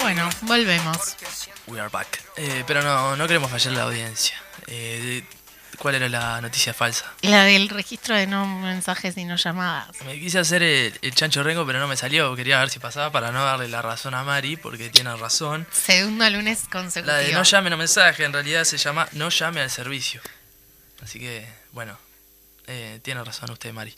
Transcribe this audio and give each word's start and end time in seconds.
Bueno, 0.00 0.28
volvemos. 0.42 1.16
We 1.66 1.80
are 1.80 1.88
back. 1.88 2.20
Eh, 2.36 2.64
pero 2.66 2.82
no, 2.82 3.16
no 3.16 3.26
queremos 3.26 3.50
fallar 3.50 3.72
la 3.74 3.82
audiencia. 3.84 4.36
Eh, 4.66 5.24
¿Cuál 5.78 5.96
era 5.96 6.08
la 6.08 6.40
noticia 6.40 6.74
falsa? 6.74 7.12
La 7.22 7.44
del 7.44 7.68
registro 7.68 8.16
de 8.16 8.26
no 8.26 8.46
mensajes 8.46 9.16
y 9.16 9.24
no 9.24 9.36
llamadas. 9.36 9.88
Me 10.04 10.18
quise 10.18 10.38
hacer 10.38 10.62
el, 10.62 10.98
el 11.02 11.14
chancho 11.14 11.42
rengo, 11.42 11.66
pero 11.66 11.78
no 11.78 11.88
me 11.88 11.96
salió. 11.96 12.34
Quería 12.36 12.58
ver 12.60 12.70
si 12.70 12.78
pasaba 12.78 13.10
para 13.10 13.30
no 13.32 13.44
darle 13.44 13.68
la 13.68 13.82
razón 13.82 14.14
a 14.14 14.22
Mari, 14.24 14.56
porque 14.56 14.90
tiene 14.90 15.14
razón. 15.16 15.66
Segundo 15.72 16.28
lunes 16.30 16.62
consecutivo. 16.70 17.06
La 17.16 17.18
de 17.18 17.32
no 17.32 17.42
llame 17.42 17.70
no 17.70 17.76
mensaje, 17.76 18.24
en 18.24 18.32
realidad 18.32 18.64
se 18.64 18.78
llama 18.78 19.08
no 19.12 19.30
llame 19.30 19.60
al 19.60 19.70
servicio. 19.70 20.20
Así 21.02 21.18
que, 21.18 21.46
bueno, 21.72 21.98
eh, 22.66 23.00
tiene 23.02 23.22
razón 23.22 23.50
usted, 23.50 23.72
Mari. 23.72 23.94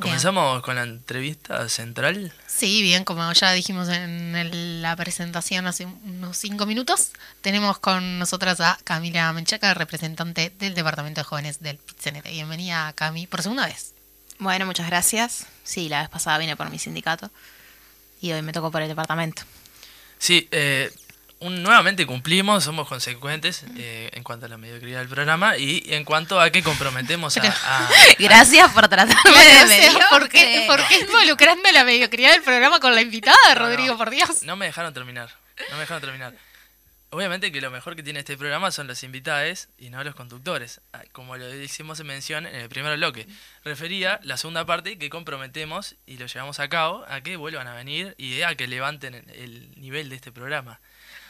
¿Comenzamos 0.00 0.62
con 0.62 0.76
la 0.76 0.82
entrevista 0.82 1.68
central? 1.68 2.32
Sí, 2.46 2.82
bien, 2.82 3.04
como 3.04 3.32
ya 3.32 3.52
dijimos 3.52 3.88
en 3.88 4.36
el- 4.36 4.82
la 4.82 4.94
presentación 4.94 5.66
hace 5.66 5.86
unos 5.86 6.36
cinco 6.36 6.66
minutos, 6.66 7.10
tenemos 7.40 7.78
con 7.78 8.18
nosotras 8.18 8.60
a 8.60 8.78
Camila 8.84 9.32
Menchaca, 9.32 9.72
representante 9.74 10.52
del 10.58 10.74
Departamento 10.74 11.20
de 11.20 11.24
Jóvenes 11.24 11.60
del 11.60 11.78
PITCNT. 11.78 12.28
Bienvenida, 12.28 12.92
Cami, 12.94 13.26
por 13.26 13.42
segunda 13.42 13.66
vez. 13.66 13.94
Bueno, 14.38 14.66
muchas 14.66 14.86
gracias. 14.86 15.46
Sí, 15.64 15.88
la 15.88 16.00
vez 16.02 16.10
pasada 16.10 16.36
vine 16.38 16.56
por 16.56 16.68
mi 16.70 16.78
sindicato 16.78 17.30
y 18.20 18.32
hoy 18.32 18.42
me 18.42 18.52
tocó 18.52 18.70
por 18.70 18.82
el 18.82 18.88
departamento. 18.88 19.42
Sí, 20.18 20.46
eh, 20.50 20.92
un- 21.40 21.62
nuevamente 21.62 22.06
cumplimos, 22.06 22.64
somos 22.64 22.88
consecuentes 22.88 23.64
eh, 23.76 24.10
en 24.14 24.22
cuanto 24.22 24.46
a 24.46 24.48
la 24.48 24.56
mediocridad 24.56 25.00
del 25.00 25.08
programa 25.08 25.56
y 25.58 25.82
en 25.88 26.04
cuanto 26.04 26.40
a 26.40 26.50
que 26.50 26.62
comprometemos 26.62 27.36
a... 27.36 27.40
a- 27.42 27.88
Gracias 28.18 28.72
por 28.72 28.88
tratarme 28.88 29.14
de 29.44 29.66
medio. 29.66 29.98
¿por 30.10 30.28
qué, 30.28 30.64
por 30.66 30.86
qué 30.88 31.00
involucrando 31.00 31.70
la 31.72 31.84
mediocridad 31.84 32.32
del 32.32 32.42
programa 32.42 32.80
con 32.80 32.94
la 32.94 33.02
invitada, 33.02 33.36
No, 33.54 33.60
Rodrigo, 33.60 33.92
no. 33.92 33.98
por 33.98 34.10
Dios? 34.10 34.42
No 34.44 34.56
me 34.56 34.66
dejaron 34.66 34.94
terminar. 34.94 35.30
No 35.70 35.74
me 35.76 35.80
dejaron 35.80 36.00
terminar. 36.02 36.34
Obviamente 37.10 37.52
que 37.52 37.60
lo 37.60 37.70
mejor 37.70 37.94
que 37.96 38.02
tiene 38.02 38.18
este 38.18 38.36
programa 38.36 38.70
son 38.72 38.88
los 38.88 39.02
invitados 39.04 39.68
y 39.78 39.90
no 39.90 40.02
los 40.02 40.14
conductores. 40.14 40.80
Ah, 40.92 41.02
Como 41.12 41.36
lo 41.36 41.54
hicimos 41.54 42.00
en 42.00 42.08
mención 42.08 42.46
en 42.46 42.56
el 42.56 42.68
primer 42.68 42.96
bloque. 42.96 43.26
Refería 43.64 44.18
la 44.24 44.36
segunda 44.36 44.66
parte 44.66 44.98
que 44.98 45.08
comprometemos 45.08 45.94
y 46.04 46.18
lo 46.18 46.26
llevamos 46.26 46.58
a 46.60 46.68
cabo 46.68 47.04
a 47.08 47.20
que 47.20 47.36
vuelvan 47.36 47.68
a 47.68 47.74
venir 47.74 48.14
y 48.18 48.42
a 48.42 48.54
que 48.56 48.66
levanten 48.66 49.14
el 49.14 49.70
nivel 49.80 50.08
de 50.10 50.16
este 50.16 50.32
programa. 50.32 50.80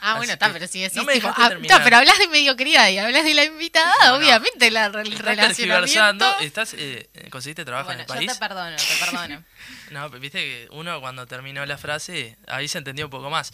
Ah, 0.00 0.10
Así 0.12 0.18
bueno, 0.18 0.32
está, 0.34 0.52
pero 0.52 0.66
si 0.68 0.80
decís, 0.82 0.96
no 0.96 1.04
me 1.04 1.14
tipo, 1.14 1.26
dejaste 1.28 1.42
ah, 1.44 1.48
terminar. 1.48 1.82
pero 1.84 1.96
hablas 1.96 2.18
de 2.18 2.28
mediocridad 2.28 2.88
y 2.90 2.98
hablas 2.98 3.24
de 3.24 3.34
la 3.34 3.44
invitada, 3.44 3.94
No, 4.04 4.16
obviamente 4.16 4.70
la, 4.70 4.86
el 4.86 5.12
Estás 5.12 5.36
tergiversando, 5.36 6.38
estás, 6.40 6.74
eh, 6.74 7.08
conseguiste 7.30 7.64
trabajo 7.64 7.86
Bueno, 7.88 8.02
en 8.02 8.02
el 8.02 8.06
yo 8.08 8.14
país. 8.14 8.32
te 8.32 8.38
perdono, 8.38 8.76
te 8.76 8.96
perdono. 9.04 9.44
No, 9.90 10.08
pero 10.10 10.20
viste 10.20 10.38
que 10.38 10.68
uno 10.72 11.00
cuando 11.00 11.26
terminó 11.26 11.64
la 11.66 11.78
frase, 11.78 12.36
ahí 12.46 12.68
se 12.68 12.78
entendió 12.78 13.06
un 13.06 13.10
poco 13.10 13.30
más. 13.30 13.52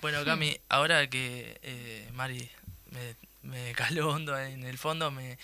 Bueno, 0.00 0.24
Cami, 0.24 0.58
ahora 0.68 1.06
que 1.08 1.58
eh, 1.62 2.08
Mari 2.12 2.50
me, 2.90 3.16
me 3.42 3.72
caló 3.72 4.10
hondo 4.10 4.38
en 4.38 4.64
el 4.64 4.76
fondo, 4.78 5.10
me 5.10 5.38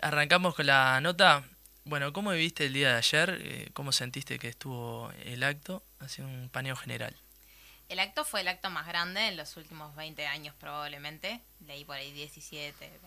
arrancamos 0.00 0.54
con 0.54 0.66
la 0.66 1.00
nota. 1.00 1.42
Bueno, 1.84 2.12
¿cómo 2.12 2.32
viviste 2.32 2.66
el 2.66 2.72
día 2.72 2.90
de 2.92 2.98
ayer? 2.98 3.38
Eh, 3.42 3.70
¿Cómo 3.72 3.92
sentiste 3.92 4.38
que 4.38 4.48
estuvo 4.48 5.10
el 5.24 5.42
acto? 5.42 5.82
Hace 6.00 6.22
un 6.22 6.48
paneo 6.52 6.74
general. 6.76 7.14
El 7.88 8.00
acto 8.00 8.24
fue 8.24 8.40
el 8.40 8.48
acto 8.48 8.70
más 8.70 8.86
grande 8.86 9.28
en 9.28 9.36
los 9.36 9.56
últimos 9.56 9.94
20 9.94 10.26
años 10.26 10.54
probablemente. 10.58 11.40
Leí 11.66 11.84
por 11.84 11.96
ahí 11.96 12.12
17, 12.12 12.74
20. 12.78 13.00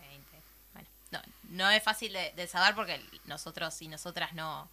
Bueno, 0.72 0.88
no, 1.10 1.20
no 1.50 1.70
es 1.70 1.82
fácil 1.82 2.12
de, 2.12 2.46
saber 2.46 2.74
porque 2.74 3.00
nosotros 3.24 3.80
y 3.82 3.88
nosotras 3.88 4.32
no, 4.32 4.68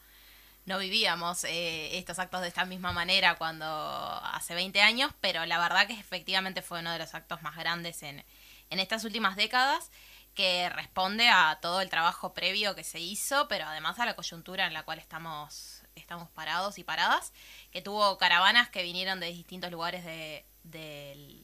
no 0.66 0.80
vivíamos 0.80 1.44
eh, 1.44 1.98
estos 1.98 2.20
actos 2.20 2.42
de 2.42 2.48
esta 2.48 2.66
misma 2.66 2.94
manera 2.94 3.36
cuando 3.36 3.66
hace 3.66 4.56
20 4.56 4.82
años, 4.82 5.12
pero 5.20 5.46
la 5.46 5.60
verdad 5.60 5.88
que 5.88 6.00
efectivamente 6.00 6.62
fue 6.62 6.80
uno 6.80 6.92
de 6.92 7.00
los 7.00 7.14
actos 7.14 7.42
más 7.42 7.56
grandes 7.56 8.02
en, 8.04 8.24
en 8.70 8.80
estas 8.80 9.04
últimas 9.04 9.36
décadas 9.36 9.90
que 10.38 10.70
responde 10.70 11.28
a 11.30 11.58
todo 11.64 11.82
el 11.82 11.90
trabajo 11.90 12.34
previo 12.34 12.76
que 12.76 12.84
se 12.84 13.00
hizo, 13.00 13.48
pero 13.48 13.66
además 13.66 13.98
a 14.00 14.06
la 14.06 14.16
coyuntura 14.16 14.68
en 14.68 14.74
la 14.74 14.84
cual 14.84 15.00
estamos, 15.00 15.77
estamos 15.98 16.30
parados 16.30 16.78
y 16.78 16.84
paradas, 16.84 17.34
que 17.72 17.82
tuvo 17.82 18.18
caravanas 18.18 18.70
que 18.70 18.84
vinieron 18.84 19.20
de 19.20 19.28
distintos 19.28 19.72
lugares 19.72 20.06
de, 20.06 20.46
del, 20.64 21.44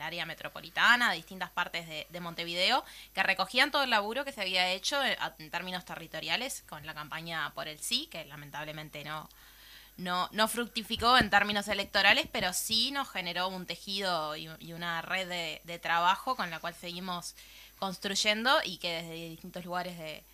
área 0.00 0.26
metropolitana, 0.26 1.10
de 1.10 1.16
distintas 1.16 1.50
partes 1.50 1.86
de, 1.86 2.06
de 2.10 2.20
Montevideo, 2.20 2.84
que 3.14 3.22
recogían 3.22 3.70
todo 3.70 3.82
el 3.82 3.90
laburo 3.90 4.24
que 4.24 4.32
se 4.32 4.40
había 4.40 4.70
hecho 4.70 5.02
en, 5.04 5.16
en 5.38 5.50
términos 5.50 5.84
territoriales 5.84 6.64
con 6.68 6.84
la 6.86 6.94
campaña 6.94 7.52
por 7.54 7.68
el 7.68 7.78
sí, 7.78 8.06
que 8.10 8.24
lamentablemente 8.24 9.04
no, 9.04 9.28
no, 9.98 10.28
no 10.32 10.48
fructificó 10.48 11.18
en 11.18 11.28
términos 11.28 11.68
electorales, 11.68 12.26
pero 12.32 12.52
sí 12.52 12.90
nos 12.92 13.10
generó 13.10 13.48
un 13.48 13.66
tejido 13.66 14.36
y, 14.36 14.48
y 14.60 14.72
una 14.72 15.02
red 15.02 15.28
de, 15.28 15.60
de 15.64 15.78
trabajo 15.78 16.36
con 16.36 16.50
la 16.50 16.60
cual 16.60 16.74
seguimos 16.74 17.34
construyendo 17.78 18.58
y 18.64 18.78
que 18.78 19.02
desde 19.02 19.28
distintos 19.30 19.64
lugares 19.64 19.98
de, 19.98 20.24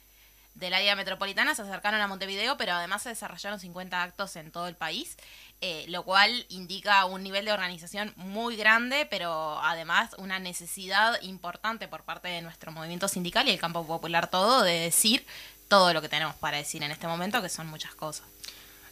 del 0.54 0.74
área 0.74 0.96
metropolitana 0.96 1.54
se 1.54 1.62
acercaron 1.62 2.00
a 2.00 2.06
Montevideo, 2.06 2.56
pero 2.56 2.72
además 2.72 3.02
se 3.02 3.08
desarrollaron 3.08 3.58
50 3.58 4.02
actos 4.02 4.36
en 4.36 4.50
todo 4.50 4.68
el 4.68 4.76
país, 4.76 5.16
eh, 5.60 5.84
lo 5.88 6.04
cual 6.04 6.46
indica 6.48 7.04
un 7.06 7.22
nivel 7.22 7.44
de 7.44 7.52
organización 7.52 8.12
muy 8.16 8.56
grande, 8.56 9.06
pero 9.10 9.60
además 9.62 10.10
una 10.18 10.38
necesidad 10.38 11.20
importante 11.22 11.88
por 11.88 12.04
parte 12.04 12.28
de 12.28 12.42
nuestro 12.42 12.70
movimiento 12.72 13.08
sindical 13.08 13.48
y 13.48 13.50
el 13.50 13.58
campo 13.58 13.86
popular 13.86 14.30
todo 14.30 14.62
de 14.62 14.78
decir 14.78 15.26
todo 15.68 15.92
lo 15.92 16.00
que 16.00 16.08
tenemos 16.08 16.36
para 16.36 16.58
decir 16.58 16.82
en 16.82 16.90
este 16.90 17.06
momento, 17.06 17.42
que 17.42 17.48
son 17.48 17.66
muchas 17.66 17.94
cosas. 17.94 18.26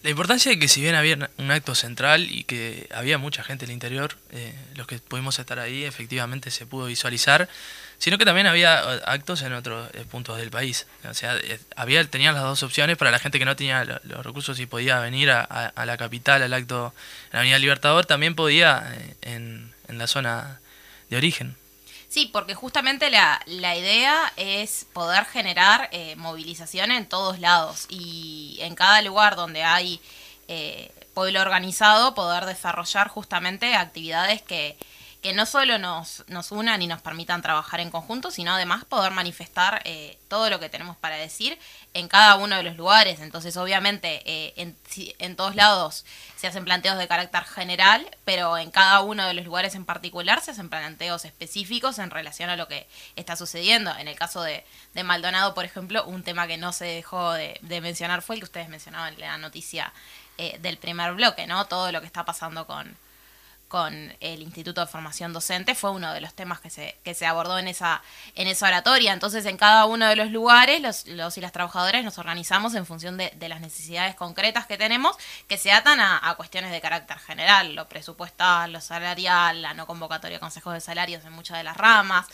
La 0.02 0.10
importancia 0.10 0.50
de 0.50 0.58
que 0.58 0.66
si 0.66 0.80
bien 0.80 0.96
había 0.96 1.30
un 1.38 1.50
acto 1.52 1.76
central 1.76 2.26
y 2.28 2.42
que 2.42 2.88
había 2.92 3.18
mucha 3.18 3.44
gente 3.44 3.64
en 3.66 3.70
el 3.70 3.74
interior, 3.74 4.16
eh, 4.32 4.52
los 4.74 4.88
que 4.88 4.98
pudimos 4.98 5.38
estar 5.38 5.60
ahí 5.60 5.84
efectivamente 5.84 6.50
se 6.50 6.66
pudo 6.66 6.86
visualizar, 6.86 7.48
sino 7.98 8.18
que 8.18 8.24
también 8.24 8.48
había 8.48 8.80
eh, 8.80 9.00
actos 9.06 9.42
en 9.42 9.52
otros 9.52 9.88
eh, 9.94 10.04
puntos 10.10 10.38
del 10.38 10.50
país. 10.50 10.88
O 11.08 11.14
sea, 11.14 11.36
eh, 11.36 11.60
había, 11.76 12.04
tenían 12.04 12.34
las 12.34 12.42
dos 12.42 12.64
opciones 12.64 12.96
para 12.96 13.12
la 13.12 13.20
gente 13.20 13.38
que 13.38 13.44
no 13.44 13.54
tenía 13.54 13.84
lo- 13.84 14.00
los 14.02 14.26
recursos 14.26 14.58
y 14.58 14.66
podía 14.66 14.98
venir 14.98 15.30
a, 15.30 15.72
la 15.86 15.96
capital, 15.96 16.42
al 16.42 16.52
acto 16.52 16.92
en 17.26 17.34
la 17.34 17.38
Avenida 17.38 17.58
Libertador, 17.60 18.04
también 18.04 18.34
podía 18.34 18.92
en 19.20 19.72
la 19.86 20.08
zona 20.08 20.58
de 21.10 21.16
origen. 21.16 21.54
Sí, 22.12 22.28
porque 22.30 22.54
justamente 22.54 23.08
la, 23.08 23.40
la 23.46 23.74
idea 23.74 24.34
es 24.36 24.84
poder 24.92 25.24
generar 25.24 25.88
eh, 25.92 26.14
movilización 26.16 26.92
en 26.92 27.06
todos 27.06 27.38
lados 27.38 27.86
y 27.88 28.58
en 28.60 28.74
cada 28.74 29.00
lugar 29.00 29.34
donde 29.34 29.62
hay 29.62 29.98
eh, 30.46 30.92
pueblo 31.14 31.40
organizado 31.40 32.14
poder 32.14 32.44
desarrollar 32.44 33.08
justamente 33.08 33.74
actividades 33.74 34.42
que, 34.42 34.76
que 35.22 35.32
no 35.32 35.46
solo 35.46 35.78
nos, 35.78 36.22
nos 36.28 36.52
unan 36.52 36.82
y 36.82 36.86
nos 36.86 37.00
permitan 37.00 37.40
trabajar 37.40 37.80
en 37.80 37.90
conjunto, 37.90 38.30
sino 38.30 38.52
además 38.52 38.84
poder 38.84 39.12
manifestar 39.12 39.80
eh, 39.86 40.18
todo 40.28 40.50
lo 40.50 40.60
que 40.60 40.68
tenemos 40.68 40.98
para 40.98 41.16
decir 41.16 41.58
en 41.94 42.08
cada 42.08 42.36
uno 42.36 42.56
de 42.56 42.62
los 42.62 42.76
lugares. 42.76 43.20
Entonces, 43.20 43.56
obviamente, 43.56 44.22
eh, 44.24 44.54
en, 44.56 44.76
en 45.18 45.36
todos 45.36 45.54
lados 45.54 46.04
se 46.36 46.46
hacen 46.46 46.64
planteos 46.64 46.98
de 46.98 47.06
carácter 47.08 47.44
general, 47.44 48.06
pero 48.24 48.58
en 48.58 48.70
cada 48.70 49.00
uno 49.00 49.26
de 49.26 49.34
los 49.34 49.44
lugares 49.44 49.74
en 49.74 49.84
particular 49.84 50.40
se 50.40 50.52
hacen 50.52 50.68
planteos 50.68 51.24
específicos 51.24 51.98
en 51.98 52.10
relación 52.10 52.50
a 52.50 52.56
lo 52.56 52.68
que 52.68 52.86
está 53.16 53.36
sucediendo. 53.36 53.94
En 53.96 54.08
el 54.08 54.16
caso 54.16 54.42
de, 54.42 54.64
de 54.94 55.04
Maldonado, 55.04 55.54
por 55.54 55.64
ejemplo, 55.64 56.04
un 56.04 56.22
tema 56.22 56.46
que 56.46 56.56
no 56.56 56.72
se 56.72 56.86
dejó 56.86 57.32
de, 57.32 57.58
de 57.62 57.80
mencionar 57.80 58.22
fue 58.22 58.36
el 58.36 58.40
que 58.40 58.46
ustedes 58.46 58.68
mencionaban 58.68 59.14
en 59.14 59.20
la 59.20 59.38
noticia 59.38 59.92
eh, 60.38 60.58
del 60.60 60.78
primer 60.78 61.12
bloque, 61.12 61.46
¿no? 61.46 61.66
Todo 61.66 61.92
lo 61.92 62.00
que 62.00 62.06
está 62.06 62.24
pasando 62.24 62.66
con, 62.66 62.96
con 63.72 64.14
el 64.20 64.42
Instituto 64.42 64.82
de 64.82 64.86
Formación 64.86 65.32
Docente 65.32 65.74
fue 65.74 65.90
uno 65.92 66.12
de 66.12 66.20
los 66.20 66.34
temas 66.34 66.60
que 66.60 66.68
se, 66.68 66.94
que 67.02 67.14
se 67.14 67.24
abordó 67.24 67.58
en 67.58 67.68
esa, 67.68 68.02
en 68.34 68.46
esa 68.46 68.66
oratoria. 68.66 69.14
Entonces, 69.14 69.46
en 69.46 69.56
cada 69.56 69.86
uno 69.86 70.06
de 70.06 70.14
los 70.14 70.30
lugares, 70.30 70.82
los, 70.82 71.06
los 71.06 71.38
y 71.38 71.40
las 71.40 71.52
trabajadoras 71.52 72.04
nos 72.04 72.18
organizamos 72.18 72.74
en 72.74 72.84
función 72.84 73.16
de, 73.16 73.32
de 73.34 73.48
las 73.48 73.62
necesidades 73.62 74.14
concretas 74.14 74.66
que 74.66 74.76
tenemos, 74.76 75.16
que 75.48 75.56
se 75.56 75.72
atan 75.72 76.00
a, 76.00 76.20
a 76.28 76.34
cuestiones 76.34 76.70
de 76.70 76.82
carácter 76.82 77.18
general, 77.18 77.74
lo 77.74 77.88
presupuestal, 77.88 78.70
lo 78.72 78.82
salarial, 78.82 79.62
la 79.62 79.72
no 79.72 79.86
convocatoria 79.86 80.36
de 80.36 80.40
consejos 80.40 80.74
de 80.74 80.82
salarios 80.82 81.24
en 81.24 81.32
muchas 81.32 81.56
de 81.56 81.64
las 81.64 81.78
ramas, 81.78 82.26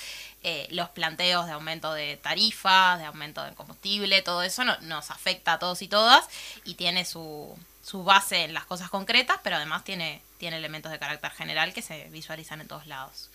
eh, 0.42 0.66
los 0.72 0.88
planteos 0.88 1.46
de 1.46 1.52
aumento 1.52 1.92
de 1.94 2.16
tarifas, 2.16 2.98
de 2.98 3.04
aumento 3.04 3.44
del 3.44 3.54
combustible, 3.54 4.22
todo 4.22 4.42
eso 4.42 4.64
no- 4.64 4.76
nos 4.80 5.12
afecta 5.12 5.52
a 5.52 5.58
todos 5.60 5.82
y 5.82 5.88
todas 5.88 6.26
y 6.64 6.74
tiene 6.74 7.04
su, 7.04 7.56
su 7.88 8.04
base 8.04 8.44
en 8.44 8.52
las 8.52 8.66
cosas 8.66 8.90
concretas, 8.90 9.38
pero 9.42 9.56
además 9.56 9.82
tiene, 9.82 10.20
tiene 10.38 10.58
elementos 10.58 10.92
de 10.92 10.98
carácter 10.98 11.30
general 11.30 11.72
que 11.72 11.80
se 11.80 12.04
visualizan 12.10 12.60
en 12.60 12.68
todos 12.68 12.86
lados. 12.86 13.30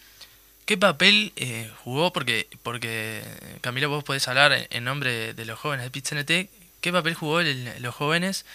¿Qué 0.65 0.77
papel 0.77 1.33
eh, 1.35 1.71
jugó? 1.83 2.13
Porque, 2.13 2.47
porque 2.61 3.23
Camila, 3.61 3.87
vos 3.87 4.03
podés 4.03 4.27
hablar 4.27 4.67
en, 4.69 4.83
nombre 4.83 5.33
de 5.33 5.45
los 5.45 5.57
jóvenes 5.59 5.83
de 5.85 5.89
PITCNT. 5.91 6.49
¿Qué 6.81 6.91
papel 6.91 7.15
jugó 7.15 7.39
el- 7.39 7.81
los 7.81 7.95
jóvenes 7.95 8.45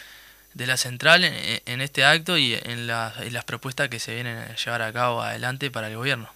de 0.54 0.66
la 0.66 0.76
central 0.76 1.24
en, 1.24 1.62
en 1.66 1.80
este 1.80 2.04
acto 2.04 2.38
y 2.38 2.54
en, 2.54 2.86
la- 2.86 3.12
en 3.18 3.32
las 3.32 3.44
propuestas 3.44 3.88
que 3.88 3.98
se 3.98 4.14
vienen 4.14 4.38
a 4.38 4.54
llevar 4.54 4.82
a 4.82 4.92
cabo 4.92 5.20
adelante 5.22 5.70
para 5.70 5.88
el 5.88 5.96
gobierno? 5.96 6.30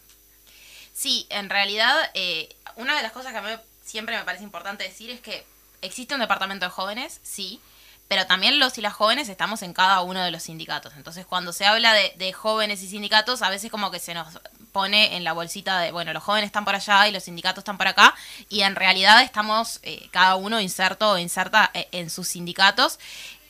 Sí, 0.93 1.26
en 1.31 1.49
realidad, 1.49 2.11
eh, 2.15 2.55
una 2.76 2.97
de 2.97 3.03
las 3.03 3.12
cosas 3.12 3.32
que 3.32 3.38
a 3.38 3.43
mí 3.43 3.50
siempre 3.85 4.17
me 4.19 4.25
parece 4.25 4.44
importante 4.44 4.85
decir 4.85 5.11
es 5.11 5.20
que 5.20 5.44
existe 5.82 6.15
un 6.15 6.20
departamento 6.20 6.67
de 6.67 6.70
jóvenes, 6.70 7.20
sí, 7.23 7.61
pero 8.12 8.26
también 8.26 8.59
los 8.59 8.76
y 8.76 8.82
las 8.82 8.93
jóvenes 8.93 9.31
estamos 9.31 9.62
en 9.62 9.73
cada 9.73 10.03
uno 10.03 10.23
de 10.23 10.31
los 10.31 10.43
sindicatos. 10.43 10.93
Entonces, 10.99 11.25
cuando 11.25 11.50
se 11.55 11.64
habla 11.64 11.94
de, 11.94 12.32
jóvenes 12.35 12.82
y 12.82 12.87
sindicatos, 12.87 13.41
a 13.41 13.49
veces 13.49 13.70
como 13.70 13.91
que 13.91 14.00
se 14.00 14.12
nos 14.12 14.38
pone 14.70 15.17
en 15.17 15.25
la 15.25 15.32
bolsita 15.32 15.79
de, 15.79 15.93
bueno, 15.93 16.12
los 16.12 16.23
jóvenes 16.23 16.49
están 16.49 16.67
por 16.67 16.75
allá 16.75 17.09
y 17.09 17.12
los 17.12 17.23
sindicatos 17.23 17.62
están 17.62 17.79
por 17.79 17.88
acá, 17.88 18.14
y 18.50 18.64
en 18.64 18.76
realidad 18.76 19.23
estamos 19.23 19.81
eh, 19.82 20.11
cada 20.11 20.37
uno 20.37 20.61
inserto 20.61 21.12
o 21.12 21.17
inserta 21.17 21.70
eh, 21.73 21.88
en 21.93 22.11
sus 22.11 22.29
sindicatos. 22.29 22.99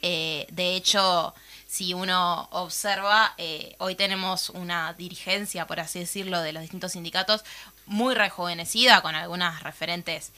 Eh, 0.01 0.47
de 0.53 0.77
hecho, 0.77 1.35
si 1.67 1.93
uno 1.93 2.49
observa, 2.53 3.35
hoy 3.79 3.97
tenemos 3.97 4.51
una 4.51 4.93
dirigencia, 4.93 5.67
por 5.67 5.81
así 5.81 5.99
decirlo, 5.99 6.41
de 6.41 6.53
los 6.53 6.63
distintos 6.63 6.93
sindicatos 6.93 7.43
muy 7.87 8.15
rejuvenecida, 8.15 9.03
con 9.03 9.17
algunas 9.17 9.65
referentes 9.65 10.31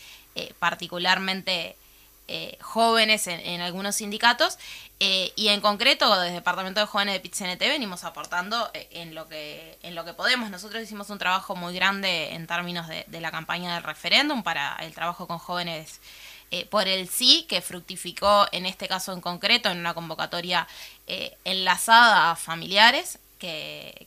particularmente 0.58 1.76
eh, 2.26 2.56
jóvenes 2.62 3.26
en, 3.26 3.60
algunos 3.60 3.96
sindicatos 3.96 4.58
eh, 4.98 5.32
y 5.36 5.48
en 5.48 5.60
concreto 5.60 6.10
desde 6.14 6.28
el 6.28 6.34
Departamento 6.36 6.80
de 6.80 6.86
Jóvenes 6.86 7.12
de 7.14 7.20
PITCNT 7.20 7.60
venimos 7.60 8.02
aportando 8.04 8.70
eh, 8.72 8.88
en, 8.92 9.14
lo 9.14 9.28
que, 9.28 9.78
en 9.82 9.94
lo 9.94 10.06
que 10.06 10.14
podemos. 10.14 10.48
Nosotros 10.50 10.82
hicimos 10.82 11.10
un 11.10 11.18
trabajo 11.18 11.54
muy 11.54 11.74
grande 11.74 12.32
en 12.32 12.46
términos 12.46 12.88
de, 12.88 13.20
la 13.20 13.30
campaña 13.30 13.74
del 13.74 13.82
referéndum 13.82 14.42
para 14.42 14.74
el 14.76 14.94
trabajo 14.94 15.26
con 15.26 15.38
jóvenes 15.38 16.00
por 16.70 16.86
el 16.86 17.08
sí, 17.08 17.46
que 17.48 17.60
fructificó 17.60 18.46
en 18.52 18.64
este 18.64 18.86
caso 18.86 19.12
en 19.12 19.20
concreto 19.20 19.70
en 19.70 19.78
una 19.78 19.92
convocatoria 19.92 20.68
enlazada 21.44 22.30
a 22.30 22.36
familiares 22.36 23.18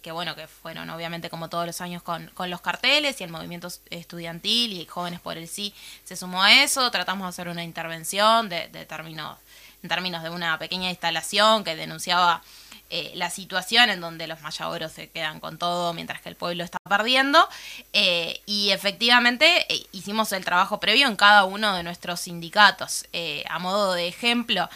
que, 0.01 0.12
bueno, 0.12 0.36
que 0.36 0.48
fueron 0.48 0.89
obviamente 0.89 1.30
como 1.30 1.50
todos 1.50 1.66
los 1.66 1.81
años 1.81 2.01
con, 2.01 2.28
con, 2.34 2.50
los 2.50 2.62
carteles 2.62 3.19
y 3.22 3.24
el 3.24 3.30
movimiento 3.30 3.68
estudiantil 3.89 4.74
y 4.74 4.86
jóvenes 4.86 5.19
por 5.19 5.38
el 5.38 5.48
sí 5.48 5.74
se 6.04 6.16
sumó 6.16 6.42
a 6.44 6.63
eso, 6.63 6.89
tratamos 6.92 7.25
de 7.25 7.30
hacer 7.30 7.48
una 7.48 7.63
intervención 7.63 8.50
de, 8.50 8.68
términos, 8.88 9.38
en 9.84 9.89
términos 9.89 10.24
de 10.24 10.30
una 10.30 10.57
pequeña 10.57 10.89
instalación 10.89 11.63
que 11.63 11.75
denunciaba 11.75 12.42
eh, 12.89 13.12
la 13.16 13.30
situación 13.30 13.89
en 13.89 14.00
donde 14.00 14.28
los 14.28 14.42
mayaboros 14.42 14.94
se 14.94 15.10
quedan 15.10 15.39
con 15.39 15.57
todo 15.57 15.94
mientras 15.94 16.22
que 16.22 16.30
el 16.30 16.36
pueblo 16.36 16.63
está 16.63 16.80
perdiendo 16.88 17.48
eh, 17.92 18.42
y 18.45 18.69
efectivamente 18.69 19.72
eh, 19.72 19.86
hicimos 19.92 20.31
el 20.31 20.45
trabajo 20.45 20.80
previo 20.80 21.07
en 21.07 21.18
cada 21.18 21.44
uno 21.44 21.75
de 21.75 21.84
nuestros 21.84 22.22
sindicatos. 22.22 23.06
a 23.50 23.60
modo 23.60 23.94
de 23.94 24.07
ejemplo, 24.07 24.69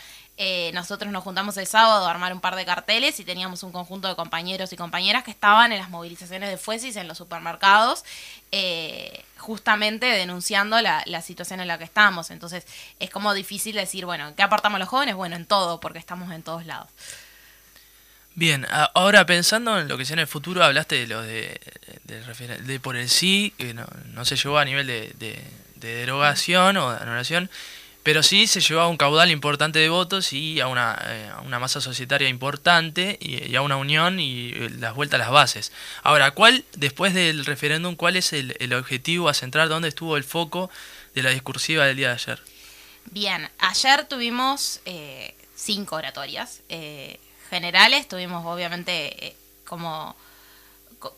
eh, 0.43 0.71
nosotros 0.73 1.11
nos 1.11 1.23
juntamos 1.23 1.55
el 1.57 1.67
sábado 1.67 2.07
a 2.07 2.09
armar 2.09 2.33
un 2.33 2.41
par 2.41 2.55
de 2.55 2.65
carteles 2.65 3.19
y 3.19 3.23
teníamos 3.23 3.61
un 3.61 3.71
conjunto 3.71 4.07
de 4.07 4.15
compañeros 4.15 4.73
y 4.73 4.75
compañeras 4.75 5.23
que 5.23 5.29
estaban 5.29 5.71
en 5.71 5.77
las 5.77 5.91
movilizaciones 5.91 6.49
de 6.49 6.57
Fuesis 6.57 6.95
en 6.95 7.07
los 7.07 7.19
supermercados, 7.19 8.03
eh, 8.51 9.23
justamente 9.37 10.07
denunciando 10.07 10.81
la, 10.81 11.21
situación 11.21 11.59
en 11.59 11.67
la 11.67 11.77
que 11.77 11.83
estamos. 11.83 12.31
Entonces 12.31 12.65
es 12.99 13.11
como 13.11 13.35
difícil 13.35 13.75
decir, 13.75 14.07
bueno, 14.07 14.33
¿qué 14.35 14.41
aportamos 14.41 14.79
los 14.79 14.89
jóvenes? 14.89 15.13
Bueno, 15.13 15.35
en 15.35 15.45
todo, 15.45 15.79
porque 15.79 15.99
estamos 15.99 16.33
en 16.33 16.41
todos 16.41 16.65
lados. 16.65 16.89
Bien, 18.33 18.65
ahora 18.95 19.27
pensando 19.27 19.79
en 19.79 19.87
lo 19.87 19.95
que 19.95 20.05
sea 20.05 20.15
en 20.15 20.21
el 20.21 20.27
futuro, 20.27 20.63
hablaste 20.63 20.95
de 20.95 21.05
lo 21.05 21.21
de, 21.21 21.61
de, 22.05 22.79
por 22.79 22.95
el 22.95 23.09
sí, 23.09 23.53
que 23.59 23.75
no, 23.75 24.25
se 24.25 24.37
llevó 24.37 24.57
a 24.57 24.65
nivel 24.65 24.87
de, 24.87 25.13
de 25.19 25.95
derogación 25.95 26.77
o 26.77 26.89
de 26.89 26.97
anulación. 26.99 27.51
Pero 28.03 28.23
sí 28.23 28.47
se 28.47 28.61
llevaba 28.61 28.87
un 28.87 28.97
caudal 28.97 29.29
importante 29.29 29.77
de 29.77 29.89
votos 29.89 30.33
y 30.33 30.59
a 30.59 30.67
una, 30.67 30.99
eh, 31.05 31.31
una 31.45 31.59
masa 31.59 31.81
societaria 31.81 32.29
importante 32.29 33.17
y, 33.21 33.55
a 33.55 33.61
una 33.61 33.77
unión 33.77 34.19
y 34.19 34.49
eh, 34.49 34.69
las 34.79 34.95
vueltas 34.95 35.19
a 35.19 35.23
las 35.23 35.31
bases. 35.31 35.71
Ahora, 36.01 36.31
¿cuál, 36.31 36.65
después 36.73 37.13
del 37.13 37.45
referéndum, 37.45 37.95
cuál 37.95 38.15
es 38.15 38.33
el, 38.33 38.55
el, 38.59 38.73
objetivo 38.73 39.29
a 39.29 39.35
centrar? 39.35 39.69
¿Dónde 39.69 39.89
estuvo 39.89 40.17
el 40.17 40.23
foco 40.23 40.71
de 41.13 41.21
la 41.21 41.29
discursiva 41.29 41.85
del 41.85 41.97
día 41.97 42.07
de 42.07 42.13
ayer? 42.15 42.41
Bien, 43.05 43.49
ayer 43.59 44.05
tuvimos 44.05 44.79
eh, 44.85 45.35
cinco 45.55 45.95
oratorias 45.95 46.61
generales. 47.49 48.07
Tuvimos, 48.07 48.45
obviamente, 48.45 49.35
como 49.65 50.15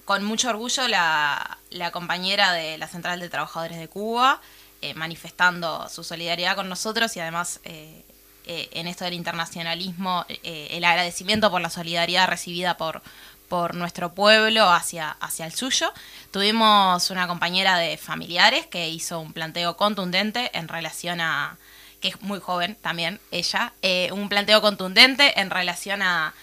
con 0.06 0.24
mucho 0.24 0.50
orgullo 0.50 0.88
la, 0.88 1.57
la 1.69 1.91
compañera 1.91 2.53
de 2.53 2.77
la 2.77 2.88
Central 2.88 3.19
de 3.19 3.30
Trabajadores 3.30 3.77
de 3.77 3.88
Cuba. 3.88 4.41
Eh, 4.83 4.94
manifestando 4.95 5.88
su 5.88 6.03
solidaridad 6.03 6.57
con 6.57 6.68
nosotros 6.68 7.15
y 7.15 7.21
además 7.21 7.62
eh, 7.63 8.03
eh, 8.45 8.68
en 8.74 8.88
esto 8.88 9.06
del 9.06 9.13
internacionalismo, 9.13 10.25
el 10.44 10.83
agradecimiento 10.83 11.50
por 11.50 11.62
la 11.62 11.69
solidaridad 11.69 12.27
recibida 12.27 12.75
por, 12.75 13.01
por 13.47 13.75
nuestro 13.75 14.13
pueblo 14.13 14.69
hacia, 14.69 15.12
hacia 15.12 15.45
el 15.45 15.53
suyo. 15.53 15.94
Tuvimos 16.31 17.09
una 17.12 17.30
compañera 17.30 17.77
de 17.77 17.95
familiares 17.95 18.65
que 18.65 18.89
hizo 18.89 19.21
un 19.21 19.31
planteo 19.31 19.77
contundente 19.77 20.51
en 20.53 20.68
relación 20.68 21.21
a, 21.21 21.56
que 22.01 22.09
es 22.09 22.21
muy 22.21 22.41
joven 22.41 22.75
también, 22.81 23.21
ella, 23.31 23.71
un 24.12 24.27
planteo 24.27 24.59
contundente 24.59 25.39
en 25.39 25.50
relación 25.50 26.01
a, 26.01 26.33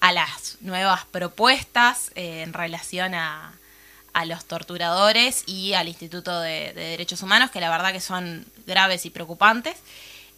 a 0.00 0.12
las 0.12 0.58
nuevas 0.60 1.06
propuestas, 1.06 2.10
en 2.16 2.52
relación 2.52 3.14
a, 3.14 3.54
a 4.12 4.24
los 4.24 4.44
torturadores 4.44 5.44
y 5.46 5.74
al 5.74 5.88
Instituto 5.88 6.40
de, 6.40 6.72
Derechos 6.74 7.22
Humanos, 7.22 7.50
que 7.50 7.60
la 7.60 7.70
verdad 7.70 7.92
que 7.92 8.00
son 8.00 8.46
graves 8.66 9.06
y 9.06 9.10
preocupantes. 9.10 9.76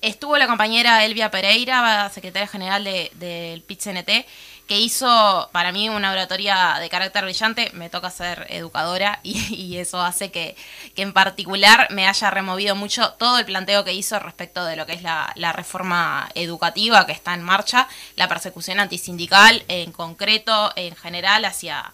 Estuvo 0.03 0.39
la 0.39 0.47
compañera 0.47 1.05
Elvia 1.05 1.31
Pereira, 1.31 2.11
secretaria 2.13 2.49
general 2.49 2.85
del 2.85 3.13
de, 3.19 4.27
que 4.67 4.79
hizo 4.79 5.51
para 5.53 5.73
mí 5.73 5.89
una 5.91 6.13
oratoria 6.13 6.77
de 6.81 6.89
carácter 6.89 7.25
brillante. 7.25 7.71
Me 7.75 7.91
toca 7.91 8.09
ser 8.09 8.47
educadora 8.49 9.21
y, 9.25 9.77
eso 9.77 10.01
hace 10.01 10.31
que, 10.31 10.57
en 10.97 11.13
particular 11.13 11.89
me 11.91 12.07
haya 12.07 12.31
removido 12.31 12.75
mucho 12.77 13.13
todo 13.15 13.39
el 13.39 13.45
planteo 13.45 13.85
que 13.85 13.93
hizo 13.93 14.19
respecto 14.19 14.65
de 14.65 14.77
lo 14.77 14.87
que 14.87 14.95
es 14.95 15.03
la, 15.03 15.33
la 15.35 15.53
reforma 15.53 16.31
educativa 16.35 17.05
que 17.05 17.13
está 17.13 17.35
en 17.35 17.43
marcha, 17.43 17.87
la 18.17 18.29
persecución 18.29 18.81
antisindical 18.81 19.65
en 19.69 19.93
concreto, 19.93 20.73
en 20.77 20.97
general, 20.97 21.45
hacia 21.45 21.93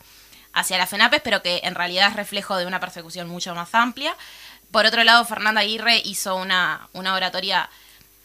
hacia 0.57 0.79
la 0.79 0.87
FENAPES, 0.87 1.21
pero 1.23 1.43
que 1.43 1.61
en 1.65 1.75
realidad 1.75 2.09
es 2.09 2.17
reflejo 2.17 2.57
de 2.57 2.67
una 2.67 2.81
persecución 2.81 3.29
mucho 3.29 3.55
más 3.55 3.75
amplia. 3.75 4.17
Por 4.71 4.87
otro 4.87 5.05
lado, 5.05 5.25
Fernanda 5.27 5.61
Aguirre 5.61 6.01
hizo 6.05 6.35
una, 6.35 6.89
una 6.95 7.15
oratoria 7.15 7.69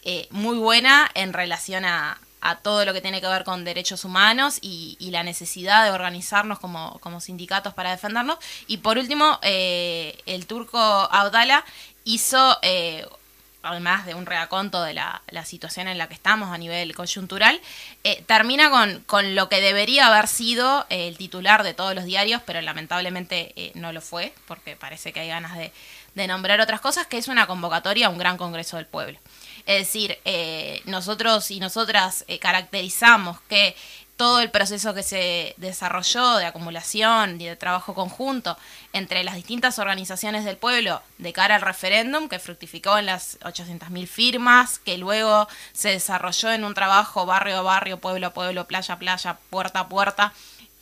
eh, 0.04 0.28
muy 0.32 0.58
buena 0.58 1.12
en 1.14 1.34
relación 1.34 1.86
a, 1.86 2.18
todo 2.64 2.86
lo 2.86 2.94
que 2.94 3.02
tiene 3.02 3.22
que 3.22 3.28
ver 3.28 3.44
con 3.44 3.64
derechos 3.64 4.04
humanos 4.04 4.58
y, 4.62 4.98
la 5.12 5.22
necesidad 5.22 5.84
de 5.84 5.92
organizarnos 5.92 6.58
como, 6.58 7.20
sindicatos 7.20 7.74
para 7.76 7.92
defendernos. 7.92 8.40
Y 8.66 8.78
por 8.78 8.98
último, 8.98 9.38
eh, 9.44 10.18
el 10.26 10.48
turco 10.48 10.80
Abdala 10.80 11.64
hizo 12.04 12.58
eh, 12.64 13.06
además 13.64 14.06
de 14.06 14.16
un 14.16 14.26
reaconto 14.26 14.82
de 14.84 14.94
la, 14.94 15.22
situación 15.46 15.88
en 15.88 15.98
la 15.98 16.08
que 16.08 16.14
estamos 16.14 16.50
a 16.50 16.58
nivel 16.58 16.96
coyuntural, 16.96 17.60
eh, 18.04 18.24
termina 18.26 18.70
con, 18.70 19.00
con, 19.02 19.36
lo 19.36 19.50
que 19.50 19.62
debería 19.62 20.08
haber 20.08 20.28
sido 20.28 20.86
eh, 20.90 21.08
el 21.08 21.18
titular 21.18 21.64
de 21.64 21.74
todos 21.74 21.96
los 21.96 22.06
diarios, 22.06 22.42
pero 22.46 22.62
lamentablemente 22.62 23.54
eh, 23.56 23.72
no 23.76 23.92
lo 23.92 24.02
fue, 24.02 24.34
porque 24.48 24.76
parece 24.76 25.14
que 25.14 25.22
hay 25.22 25.28
ganas 25.28 25.58
de, 25.58 25.72
de, 26.16 26.28
nombrar 26.28 26.62
otras 26.62 26.82
cosas, 26.82 27.08
que 27.08 27.18
es 27.18 27.28
una 27.28 27.48
convocatoria 27.48 28.08
a 28.08 28.10
un 28.10 28.18
gran 28.18 28.38
Congreso 28.38 28.78
del 28.78 28.86
Pueblo. 28.86 29.20
Es 29.68 29.86
decir, 29.86 30.18
nosotros 30.86 31.52
y 31.52 31.60
nosotras 31.60 32.26
caracterizamos 32.40 33.40
que 33.42 33.76
todo 34.22 34.40
el 34.40 34.52
proceso 34.52 34.94
que 34.94 35.02
se 35.02 35.56
desarrolló 35.58 36.36
de 36.36 36.46
acumulación 36.46 37.42
y 37.42 37.48
de 37.48 37.56
trabajo 37.56 37.96
conjunto 37.96 38.56
entre 38.94 39.24
las 39.24 39.34
distintas 39.34 39.80
organizaciones 39.80 40.46
del 40.46 40.58
pueblo 40.58 41.02
de 41.18 41.34
cara 41.34 41.56
al 41.56 41.64
referéndum, 41.64 42.30
que 42.30 42.38
fructificó 42.38 43.00
en 43.00 43.08
las 43.08 43.40
800.000 43.40 44.06
firmas, 44.06 44.78
que 44.78 45.00
luego 45.00 45.48
se 45.74 45.90
desarrolló 45.90 46.52
en 46.52 46.66
un 46.66 46.76
trabajo 46.76 47.26
barrio 47.26 47.58
a 47.58 47.62
barrio, 47.64 48.00
pueblo 48.00 48.28
a 48.28 48.34
pueblo, 48.36 48.68
playa 48.68 48.94
a 48.94 49.00
playa, 49.00 49.38
puerta 49.50 49.80
a 49.80 49.90
puerta, 49.90 50.34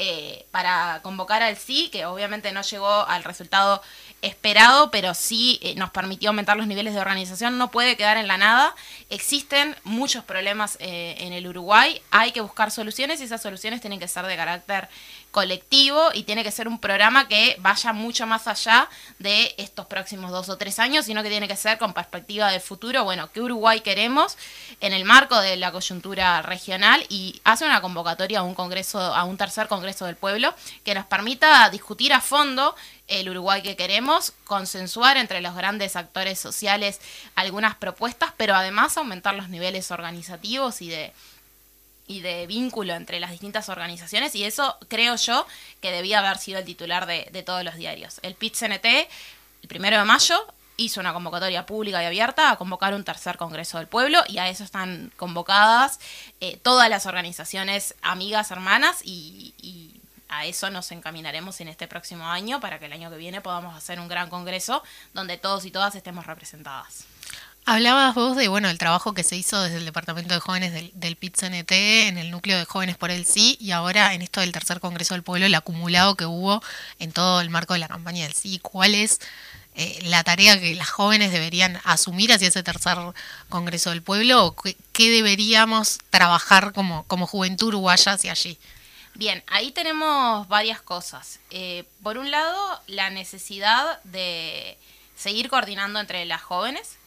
eh, 0.02 0.46
para 0.52 1.02
convocar 1.04 1.44
al 1.44 1.58
sí, 1.58 1.90
que 1.92 2.06
obviamente 2.06 2.54
no 2.54 2.62
llegó 2.62 3.06
al 3.06 3.26
resultado 3.26 3.82
esperado, 4.22 4.92
pero 4.92 5.14
sí 5.14 5.60
eh, 5.62 5.76
nos 5.76 5.90
permitió 5.92 6.30
aumentar 6.30 6.56
los 6.56 6.68
niveles 6.68 6.94
de 6.94 7.02
organización, 7.02 7.58
no 7.58 7.70
puede 7.70 7.98
quedar 7.98 8.16
en 8.16 8.30
la 8.30 8.38
nada. 8.38 8.74
Existen 9.10 9.76
muchos 9.84 10.24
problemas 10.24 10.78
eh, 10.80 11.16
en 11.20 11.34
el 11.34 11.46
Uruguay, 11.48 12.02
hay 12.12 12.32
que 12.32 12.40
buscar 12.40 12.72
soluciones 12.72 13.20
y 13.20 13.26
esas 13.26 13.42
soluciones 13.42 13.82
tienen 13.82 14.00
que 14.00 14.08
ser 14.08 14.26
de 14.26 14.38
carácter 14.38 14.88
colectivo 15.32 16.10
y 16.14 16.24
tiene 16.24 16.44
que 16.44 16.52
ser 16.52 16.68
un 16.68 16.80
programa 16.80 17.28
que 17.28 17.56
vaya 17.60 17.94
mucho 17.94 18.26
más 18.26 18.48
allá 18.48 18.90
de 19.20 19.54
estos 19.58 19.86
próximos 19.86 20.32
dos 20.32 20.50
o 20.50 20.58
tres 20.58 20.80
años, 20.80 21.06
sino 21.06 21.22
que 21.24 21.30
tiene 21.30 21.48
que 21.48 21.56
ser 21.56 21.78
con 21.78 21.94
perspectiva 21.94 22.52
de 22.52 22.60
futuro, 22.60 23.04
bueno, 23.04 23.32
¿qué 23.32 23.42
Uruguay 23.42 23.82
queremos 23.82 24.38
en 24.82 24.94
el 24.94 25.06
marco 25.06 25.40
de 25.40 25.56
la 25.58 25.72
coyuntura 25.72 26.42
regional? 26.42 27.06
Y 27.10 27.42
hace 27.44 27.66
una 27.66 27.82
convocatoria 27.82 28.40
a 28.40 28.44
un 28.44 28.56
congreso, 28.56 29.00
a 29.00 29.24
un 29.24 29.38
tercer 29.38 29.68
congreso 29.68 30.06
del 30.06 30.16
pueblo 30.16 30.54
que 30.84 30.96
nos 30.96 31.06
permita 31.06 31.70
discutir 31.70 32.14
a 32.14 32.22
fondo 32.22 32.76
el 33.08 33.30
Uruguay 33.30 33.62
que 33.62 33.76
queremos, 33.76 34.34
consensuar 34.46 35.18
entre 35.18 35.42
los 35.42 35.56
grandes 35.56 35.96
actores 35.96 36.40
sociales 36.40 37.02
algunas 37.36 37.76
propuestas, 37.76 38.34
pero 38.38 38.56
además 38.56 38.98
aumentar 38.98 39.36
los 39.36 39.50
niveles 39.50 39.92
organizativos 39.92 40.82
y 40.82 40.90
de 40.90 41.14
y 42.10 42.22
de 42.22 42.48
vínculo 42.48 42.96
entre 42.96 43.20
las 43.20 43.30
distintas 43.30 43.70
organizaciones 43.70 44.34
y 44.34 44.44
eso 44.44 44.78
creo 44.88 45.16
yo 45.16 45.46
que 45.80 45.92
debía 45.92 46.20
haber 46.20 46.40
sido 46.40 46.58
el 46.58 46.66
titular 46.66 47.06
de, 47.06 47.44
todos 47.46 47.64
los 47.64 47.76
diarios. 47.76 48.20
El 48.24 48.36
PIT-CNT, 48.36 48.86
el 49.62 49.68
primero 49.68 50.00
de 50.00 50.04
mayo, 50.06 50.36
hizo 50.76 51.00
una 51.00 51.14
convocatoria 51.14 51.68
pública 51.68 52.02
y 52.02 52.08
abierta 52.08 52.50
a 52.50 52.58
convocar 52.58 52.96
un 52.96 53.04
tercer 53.04 53.38
Congreso 53.38 53.78
del 53.78 53.88
Pueblo 53.88 54.24
y 54.28 54.40
a 54.40 54.50
eso 54.50 54.64
están 54.64 55.14
convocadas 55.18 56.00
eh, 56.42 56.58
todas 56.58 56.90
las 56.90 57.06
organizaciones 57.06 57.94
amigas, 58.02 58.50
hermanas 58.50 59.02
y 59.04 59.54
a 60.30 60.46
eso 60.46 60.72
nos 60.72 60.92
encaminaremos 60.92 61.62
en 61.62 61.68
este 61.68 61.88
próximo 61.88 62.26
año 62.26 62.60
para 62.60 62.80
que 62.80 62.88
el 62.88 62.94
año 62.94 63.12
que 63.12 63.18
viene 63.18 63.42
podamos 63.42 63.76
hacer 63.76 64.00
un 64.00 64.08
gran 64.08 64.32
Congreso 64.32 64.82
donde 65.14 65.38
todos 65.38 65.64
y 65.66 65.70
todas 65.70 65.94
estemos 65.94 66.26
representadas. 66.26 67.06
Hablabas 67.70 68.16
vos 68.16 68.36
de 68.36 68.48
bueno 68.48 68.68
el 68.68 68.80
trabajo 68.80 69.14
que 69.14 69.24
se 69.24 69.36
hizo 69.36 69.62
desde 69.62 69.78
el 69.78 69.86
Departamento 69.86 70.34
de 70.34 70.40
Jóvenes 70.40 70.74
del, 70.74 70.90
del 70.96 71.16
PIT-CNT 71.16 71.72
en 72.08 72.18
el 72.18 72.32
núcleo 72.32 72.58
de 72.58 72.66
Jóvenes 72.66 72.98
por 72.98 73.12
el 73.12 73.28
Sí 73.28 73.58
y 73.62 73.70
ahora 73.70 74.16
en 74.16 74.24
esto 74.24 74.42
del 74.42 74.52
tercer 74.52 74.80
Congreso 74.80 75.14
del 75.14 75.22
Pueblo, 75.22 75.46
el 75.46 75.54
acumulado 75.54 76.16
que 76.16 76.26
hubo 76.26 76.64
en 76.98 77.12
todo 77.12 77.42
el 77.42 77.52
marco 77.52 77.74
de 77.74 77.80
la 77.80 77.88
campaña 77.88 78.24
del 78.24 78.34
Sí. 78.34 78.58
¿Cuál 78.58 78.96
es 78.96 79.20
eh, 79.76 80.00
la 80.06 80.24
tarea 80.24 80.60
que 80.60 80.74
las 80.74 80.90
jóvenes 80.90 81.32
deberían 81.32 81.80
asumir 81.84 82.34
hacia 82.34 82.48
ese 82.48 82.64
tercer 82.64 82.98
Congreso 83.50 83.92
del 83.92 84.02
Pueblo 84.02 84.48
o 84.48 84.56
qué, 84.56 85.12
deberíamos 85.12 86.00
trabajar 86.10 86.74
como, 86.74 87.04
como 87.04 87.28
juventud 87.28 87.68
uruguaya 87.68 88.14
hacia 88.14 88.32
allí? 88.32 88.58
Bien, 89.14 89.44
ahí 89.46 89.70
tenemos 89.70 90.48
varias 90.48 90.82
cosas. 90.82 91.40
Eh, 91.52 91.84
por 92.02 92.18
un 92.18 92.32
lado, 92.32 92.82
la 92.88 93.12
necesidad 93.12 94.02
de 94.06 94.76
seguir 95.16 95.50
coordinando 95.50 96.00
entre 96.00 96.26
las 96.26 96.42
jóvenes. 96.42 96.99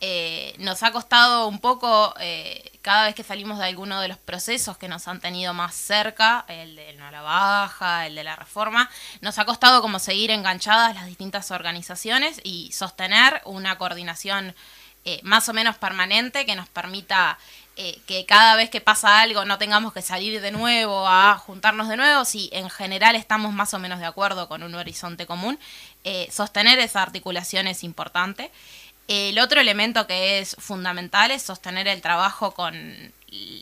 Eh, 0.00 0.54
nos 0.58 0.82
ha 0.82 0.92
costado 0.92 1.48
un 1.48 1.58
poco, 1.58 2.14
eh, 2.20 2.70
cada 2.82 3.06
vez 3.06 3.14
que 3.14 3.22
salimos 3.22 3.58
de 3.58 3.64
alguno 3.64 4.00
de 4.00 4.08
los 4.08 4.18
procesos 4.18 4.76
que 4.76 4.88
nos 4.88 5.08
han 5.08 5.20
tenido 5.20 5.54
más 5.54 5.74
cerca, 5.74 6.44
el 6.48 6.76
de 6.76 6.92
la 6.92 7.22
baja, 7.22 8.06
el 8.06 8.14
de 8.14 8.24
la 8.24 8.36
reforma, 8.36 8.90
nos 9.22 9.38
ha 9.38 9.46
costado 9.46 9.80
como 9.80 9.98
seguir 9.98 10.30
enganchadas 10.30 10.94
las 10.94 11.06
distintas 11.06 11.50
organizaciones 11.50 12.40
y 12.44 12.70
sostener 12.72 13.40
una 13.44 13.78
coordinación 13.78 14.54
eh, 15.08 15.20
más 15.22 15.48
o 15.48 15.52
menos 15.52 15.76
permanente 15.76 16.44
que 16.44 16.56
nos 16.56 16.68
permita 16.68 17.38
eh, 17.76 18.00
que 18.06 18.26
cada 18.26 18.56
vez 18.56 18.70
que 18.70 18.80
pasa 18.80 19.20
algo 19.20 19.44
no 19.44 19.56
tengamos 19.56 19.92
que 19.92 20.02
salir 20.02 20.40
de 20.40 20.50
nuevo 20.50 21.06
a 21.06 21.38
juntarnos 21.38 21.88
de 21.88 21.96
nuevo, 21.96 22.24
si 22.24 22.50
en 22.52 22.68
general 22.70 23.14
estamos 23.14 23.52
más 23.52 23.72
o 23.72 23.78
menos 23.78 24.00
de 24.00 24.06
acuerdo 24.06 24.48
con 24.48 24.64
un 24.64 24.74
horizonte 24.74 25.24
común, 25.24 25.60
eh, 26.02 26.26
sostener 26.32 26.80
esa 26.80 27.02
articulación 27.02 27.68
es 27.68 27.84
importante. 27.84 28.50
El 29.08 29.38
otro 29.38 29.60
elemento 29.60 30.06
que 30.06 30.40
es 30.40 30.56
fundamental 30.58 31.30
es 31.30 31.42
sostener 31.42 31.86
el 31.86 32.02
trabajo 32.02 32.52
con 32.52 33.12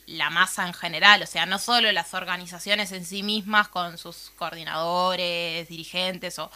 la 0.07 0.31
masa 0.31 0.67
en 0.67 0.73
general, 0.75 1.23
o 1.23 1.27
sea, 1.27 1.47
no 1.47 1.59
solo 1.59 1.91
las 1.93 2.15
organizaciones 2.15 2.93
en 2.93 3.05
sí 3.05 3.23
mismas 3.23 3.69
con 3.69 3.99
sus 3.99 4.31
coordinadores, 4.37 5.69
dirigentes 5.69 6.39
o, 6.39 6.51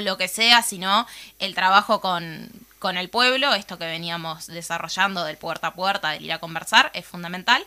lo 0.00 0.16
que 0.16 0.28
sea, 0.28 0.62
sino 0.62 1.06
el 1.38 1.54
trabajo 1.54 2.00
con, 2.00 2.48
con 2.78 2.96
el 2.96 3.08
pueblo, 3.08 3.54
esto 3.54 3.78
que 3.78 3.86
veníamos 3.86 4.46
desarrollando 4.46 5.24
del 5.24 5.36
puerta 5.36 5.68
a 5.68 5.74
puerta, 5.74 6.10
del 6.10 6.24
ir 6.24 6.32
a 6.32 6.38
conversar, 6.38 6.90
es 6.94 7.06
fundamental. 7.06 7.64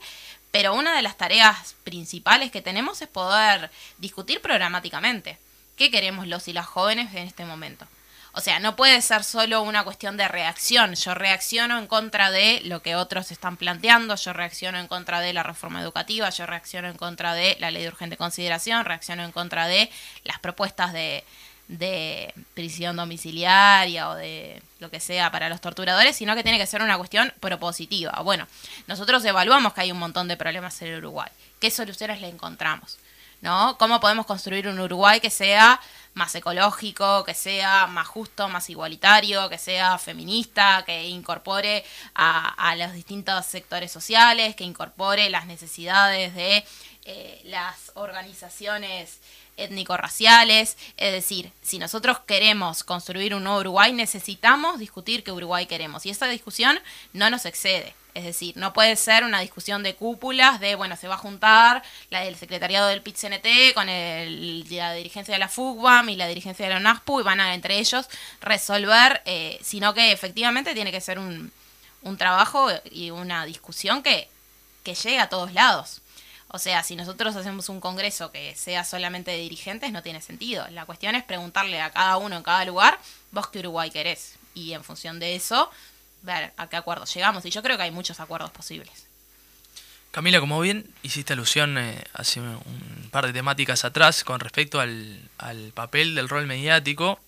Pero 0.51 0.75
una 0.75 0.95
de 0.95 1.01
las 1.01 1.17
tareas 1.17 1.75
principales 1.83 2.51
que 2.51 2.61
tenemos 2.61 3.01
es 3.01 3.07
poder 3.07 3.71
discutir 3.97 4.39
programáticamente. 4.39 5.39
¿Qué 5.75 5.89
queremos 5.89 6.27
los 6.27 6.47
y 6.47 6.53
las 6.53 6.67
jóvenes 6.67 7.13
en 7.15 7.25
este 7.27 7.43
momento? 7.43 7.87
O 8.35 8.41
sea, 8.41 8.59
no 8.59 8.75
puede 8.75 8.99
ser 9.01 9.23
solo 9.23 9.61
una 9.61 9.83
cuestión 9.83 10.17
de 10.17 10.27
reacción. 10.27 10.95
Yo 10.95 11.13
reacciono 11.13 11.77
en 11.77 11.85
contra 11.85 12.31
de 12.31 12.61
lo 12.65 12.81
que 12.81 12.95
otros 12.95 13.31
están 13.31 13.57
planteando, 13.57 14.15
yo 14.15 14.33
reacciono 14.33 14.79
en 14.79 14.87
contra 14.87 15.19
de 15.19 15.33
la 15.33 15.43
reforma 15.43 15.81
educativa, 15.81 16.29
yo 16.31 16.47
reacciono 16.47 16.87
en 16.87 16.97
contra 16.97 17.35
de 17.35 17.55
la 17.59 17.69
ley 17.69 17.83
de 17.83 17.89
urgente 17.89 18.17
consideración, 18.17 18.85
reacciono 18.85 19.23
en 19.23 19.31
contra 19.31 19.67
de 19.67 19.91
las 20.23 20.39
propuestas 20.39 20.93
de, 20.93 21.23
de 21.67 22.33
prisión 22.55 22.95
domiciliaria 22.95 24.09
o 24.09 24.15
de 24.15 24.61
lo 24.79 24.89
que 24.89 24.99
sea 24.99 25.31
para 25.31 25.47
los 25.47 25.61
torturadores, 25.61 26.15
sino 26.15 26.35
que 26.35 26.43
tiene 26.43 26.57
que 26.57 26.67
ser 26.67 26.81
una 26.81 26.97
cuestión 26.97 27.31
propositiva. 27.39 28.19
Bueno, 28.23 28.47
nosotros 28.87 29.23
evaluamos 29.25 29.73
que 29.73 29.81
hay 29.81 29.91
un 29.91 29.99
montón 29.99 30.27
de 30.27 30.37
problemas 30.37 30.81
en 30.81 30.89
el 30.89 30.97
Uruguay. 30.97 31.29
¿Qué 31.59 31.71
soluciones 31.71 32.19
le 32.19 32.29
encontramos? 32.29 32.97
¿No? 33.41 33.77
¿Cómo 33.77 33.99
podemos 33.99 34.25
construir 34.25 34.67
un 34.67 34.79
Uruguay 34.79 35.19
que 35.19 35.29
sea 35.29 35.79
más 36.13 36.35
ecológico, 36.35 37.23
que 37.23 37.33
sea 37.33 37.87
más 37.87 38.07
justo, 38.07 38.49
más 38.49 38.69
igualitario, 38.69 39.49
que 39.49 39.57
sea 39.57 39.97
feminista, 39.97 40.83
que 40.85 41.07
incorpore 41.07 41.83
a, 42.15 42.75
los 42.77 42.93
distintos 42.93 43.45
sectores 43.45 43.91
sociales, 43.91 44.55
que 44.55 44.63
incorpore 44.63 45.29
las 45.29 45.45
necesidades 45.45 46.33
de 46.35 46.63
eh, 47.05 47.41
las 47.45 47.91
organizaciones 47.95 49.19
étnico-raciales. 49.57 50.77
Es 50.97 51.11
decir, 51.11 51.51
si 51.61 51.79
nosotros 51.79 52.19
queremos 52.25 52.83
construir 52.83 53.35
un 53.35 53.43
nuevo 53.43 53.59
Uruguay, 53.59 53.93
necesitamos 53.93 54.79
discutir 54.79 55.23
qué 55.23 55.31
Uruguay 55.31 55.65
queremos. 55.65 56.05
Y 56.05 56.09
esa 56.09 56.27
discusión 56.27 56.79
no 57.13 57.29
nos 57.29 57.45
excede. 57.45 57.95
Es 58.13 58.23
decir, 58.25 58.55
no 58.57 58.73
puede 58.73 58.95
ser 58.95 59.23
una 59.23 59.39
discusión 59.39 59.81
de 59.81 59.95
cúpulas, 59.95 60.59
de, 60.59 60.75
bueno, 60.75 60.95
se 60.95 61.07
va 61.07 61.15
a 61.15 61.17
juntar 61.17 61.83
la 62.09 62.21
del 62.21 62.35
secretariado 62.35 62.87
del 62.87 63.01
PIT-CNT 63.01 63.73
con 63.73 63.89
el, 63.89 64.65
la 64.69 64.93
dirigencia 64.93 65.33
de 65.33 65.39
la 65.39 65.49
FUGBAM 65.49 66.09
y 66.09 66.15
la 66.15 66.27
dirigencia 66.27 66.65
de 66.65 66.73
la 66.73 66.79
UNASPU 66.79 67.21
y 67.21 67.23
van 67.23 67.39
a 67.39 67.53
entre 67.53 67.79
ellos 67.79 68.07
resolver, 68.41 69.21
eh, 69.25 69.59
sino 69.63 69.93
que 69.93 70.11
efectivamente 70.11 70.73
tiene 70.73 70.91
que 70.91 71.01
ser 71.01 71.17
un, 71.17 71.51
un 72.03 72.17
trabajo 72.17 72.69
y 72.91 73.09
una 73.09 73.45
discusión 73.45 74.03
que, 74.03 74.29
que 74.83 74.93
llegue 74.93 75.19
a 75.19 75.29
todos 75.29 75.53
lados. 75.53 76.01
O 76.55 76.59
sea, 76.59 76.83
si 76.83 76.95
nosotros 76.95 77.35
hacemos 77.35 77.67
un 77.69 77.79
congreso 77.79 78.31
que 78.31 78.55
sea 78.55 78.83
solamente 78.83 79.31
de 79.31 79.37
dirigentes, 79.37 79.91
no 79.91 80.03
tiene 80.03 80.21
sentido. 80.21 80.67
La 80.69 80.85
cuestión 80.85 81.15
es 81.15 81.23
preguntarle 81.23 81.81
a 81.81 81.89
cada 81.89 82.17
uno 82.17 82.37
en 82.37 82.43
cada 82.43 82.63
lugar, 82.63 82.99
vos 83.31 83.47
qué 83.47 83.59
Uruguay 83.59 83.89
querés. 83.89 84.35
Y 84.53 84.73
en 84.73 84.83
función 84.83 85.19
de 85.19 85.35
eso, 85.35 85.71
ver 86.23 86.53
a 86.57 86.67
qué 86.67 86.75
acuerdos 86.75 87.13
llegamos. 87.13 87.45
Y 87.45 87.51
yo 87.51 87.61
creo 87.61 87.77
que 87.77 87.83
hay 87.83 87.91
muchos 87.91 88.19
acuerdos 88.19 88.51
posibles. 88.51 89.05
Camila, 90.11 90.39
como 90.39 90.59
bien 90.59 90.85
hiciste 91.01 91.33
alusión 91.33 91.77
eh, 91.77 92.03
hace 92.13 92.39
un 92.39 93.09
par 93.11 93.25
de 93.25 93.33
temáticas 93.33 93.83
atrás 93.83 94.23
con 94.23 94.39
respecto 94.39 94.79
al, 94.79 95.19
al, 95.39 95.71
papel 95.73 96.13
del 96.13 96.29
rol 96.29 96.45
mediático, 96.45 97.19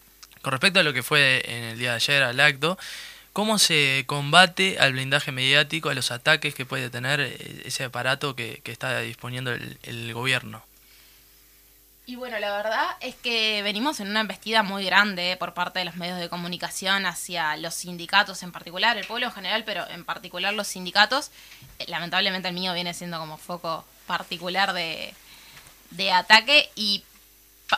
con 0.41 0.51
respecto 0.51 0.79
a 0.79 0.83
lo 0.83 0.93
que 0.93 1.01
fue 1.01 1.43
en 1.47 1.63
el 1.63 1.79
día 1.79 1.91
de 1.91 1.95
ayer 1.95 2.21
al 2.21 2.39
acto, 2.39 2.77
¿cómo 3.33 3.57
se 3.57 4.03
combate 4.05 4.77
al 4.79 4.93
blindaje 4.93 5.31
mediático, 5.31 5.89
a 5.89 5.95
los 5.95 6.11
ataques 6.11 6.53
que 6.53 6.67
puede 6.67 6.91
tener 6.91 7.19
eh, 7.21 7.63
ese 7.65 7.85
aparato 7.85 8.35
que, 8.35 8.61
que 8.63 8.71
está 8.71 8.99
disponiendo 8.99 9.51
el 9.51 10.13
gobierno? 10.13 10.63
Y 12.07 12.17
bueno, 12.17 12.37
la 12.37 12.51
verdad 12.51 12.85
es 12.99 13.15
que 13.15 13.63
venimos 13.63 13.99
en 13.99 14.09
una 14.09 14.19
embestida 14.19 14.61
muy 14.61 14.85
grande 14.85 15.35
por 15.39 15.55
parte 15.55 15.79
de 15.79 15.85
los 15.85 15.95
medios 15.95 16.19
de 16.19 16.29
comunicación 16.29 17.07
hacia 17.07 17.57
los 17.57 17.73
sindicatos 17.73 18.43
en 18.43 18.51
particular, 18.51 18.95
el 18.95 19.07
pueblo 19.07 19.25
en 19.25 19.33
general, 19.33 19.63
pero 19.63 19.89
en 19.89 20.05
particular 20.05 20.53
los 20.53 20.67
sindicatos. 20.67 21.31
Lamentablemente 21.87 22.47
el 22.47 22.53
mío 22.53 22.73
viene 22.73 22.93
siendo 22.93 23.17
como 23.17 23.37
foco 23.37 23.85
particular 24.05 24.73
de, 24.73 25.15
de 25.91 26.11
ataque 26.11 26.69
y 26.75 27.03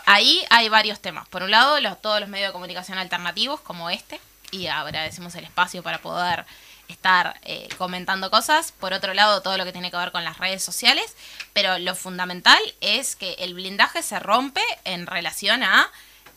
ahí 0.05 0.43
hay 0.49 0.67
varios 0.67 0.99
temas. 0.99 1.25
Por 1.29 1.43
un 1.43 1.51
lado, 1.51 1.79
los, 1.79 2.01
todos 2.01 2.19
los 2.19 2.27
medios 2.27 2.49
de 2.49 2.53
comunicación 2.53 2.97
alternativos 2.97 3.61
como 3.61 3.89
este, 3.89 4.19
y 4.51 4.67
agradecemos 4.67 5.35
el 5.35 5.45
espacio 5.45 5.83
para 5.83 5.99
poder 5.99 6.45
estar 6.87 7.39
eh, 7.43 7.69
comentando 7.77 8.31
cosas. 8.31 8.71
Por 8.71 8.93
otro 8.93 9.13
lado, 9.13 9.41
todo 9.41 9.57
lo 9.57 9.65
que 9.65 9.71
tiene 9.71 9.91
que 9.91 9.97
ver 9.97 10.11
con 10.11 10.23
las 10.23 10.37
redes 10.37 10.63
sociales. 10.63 11.15
Pero 11.53 11.79
lo 11.79 11.95
fundamental 11.95 12.59
es 12.81 13.15
que 13.15 13.33
el 13.39 13.53
blindaje 13.53 14.01
se 14.01 14.19
rompe 14.19 14.61
en 14.83 15.07
relación 15.07 15.63
a 15.63 15.91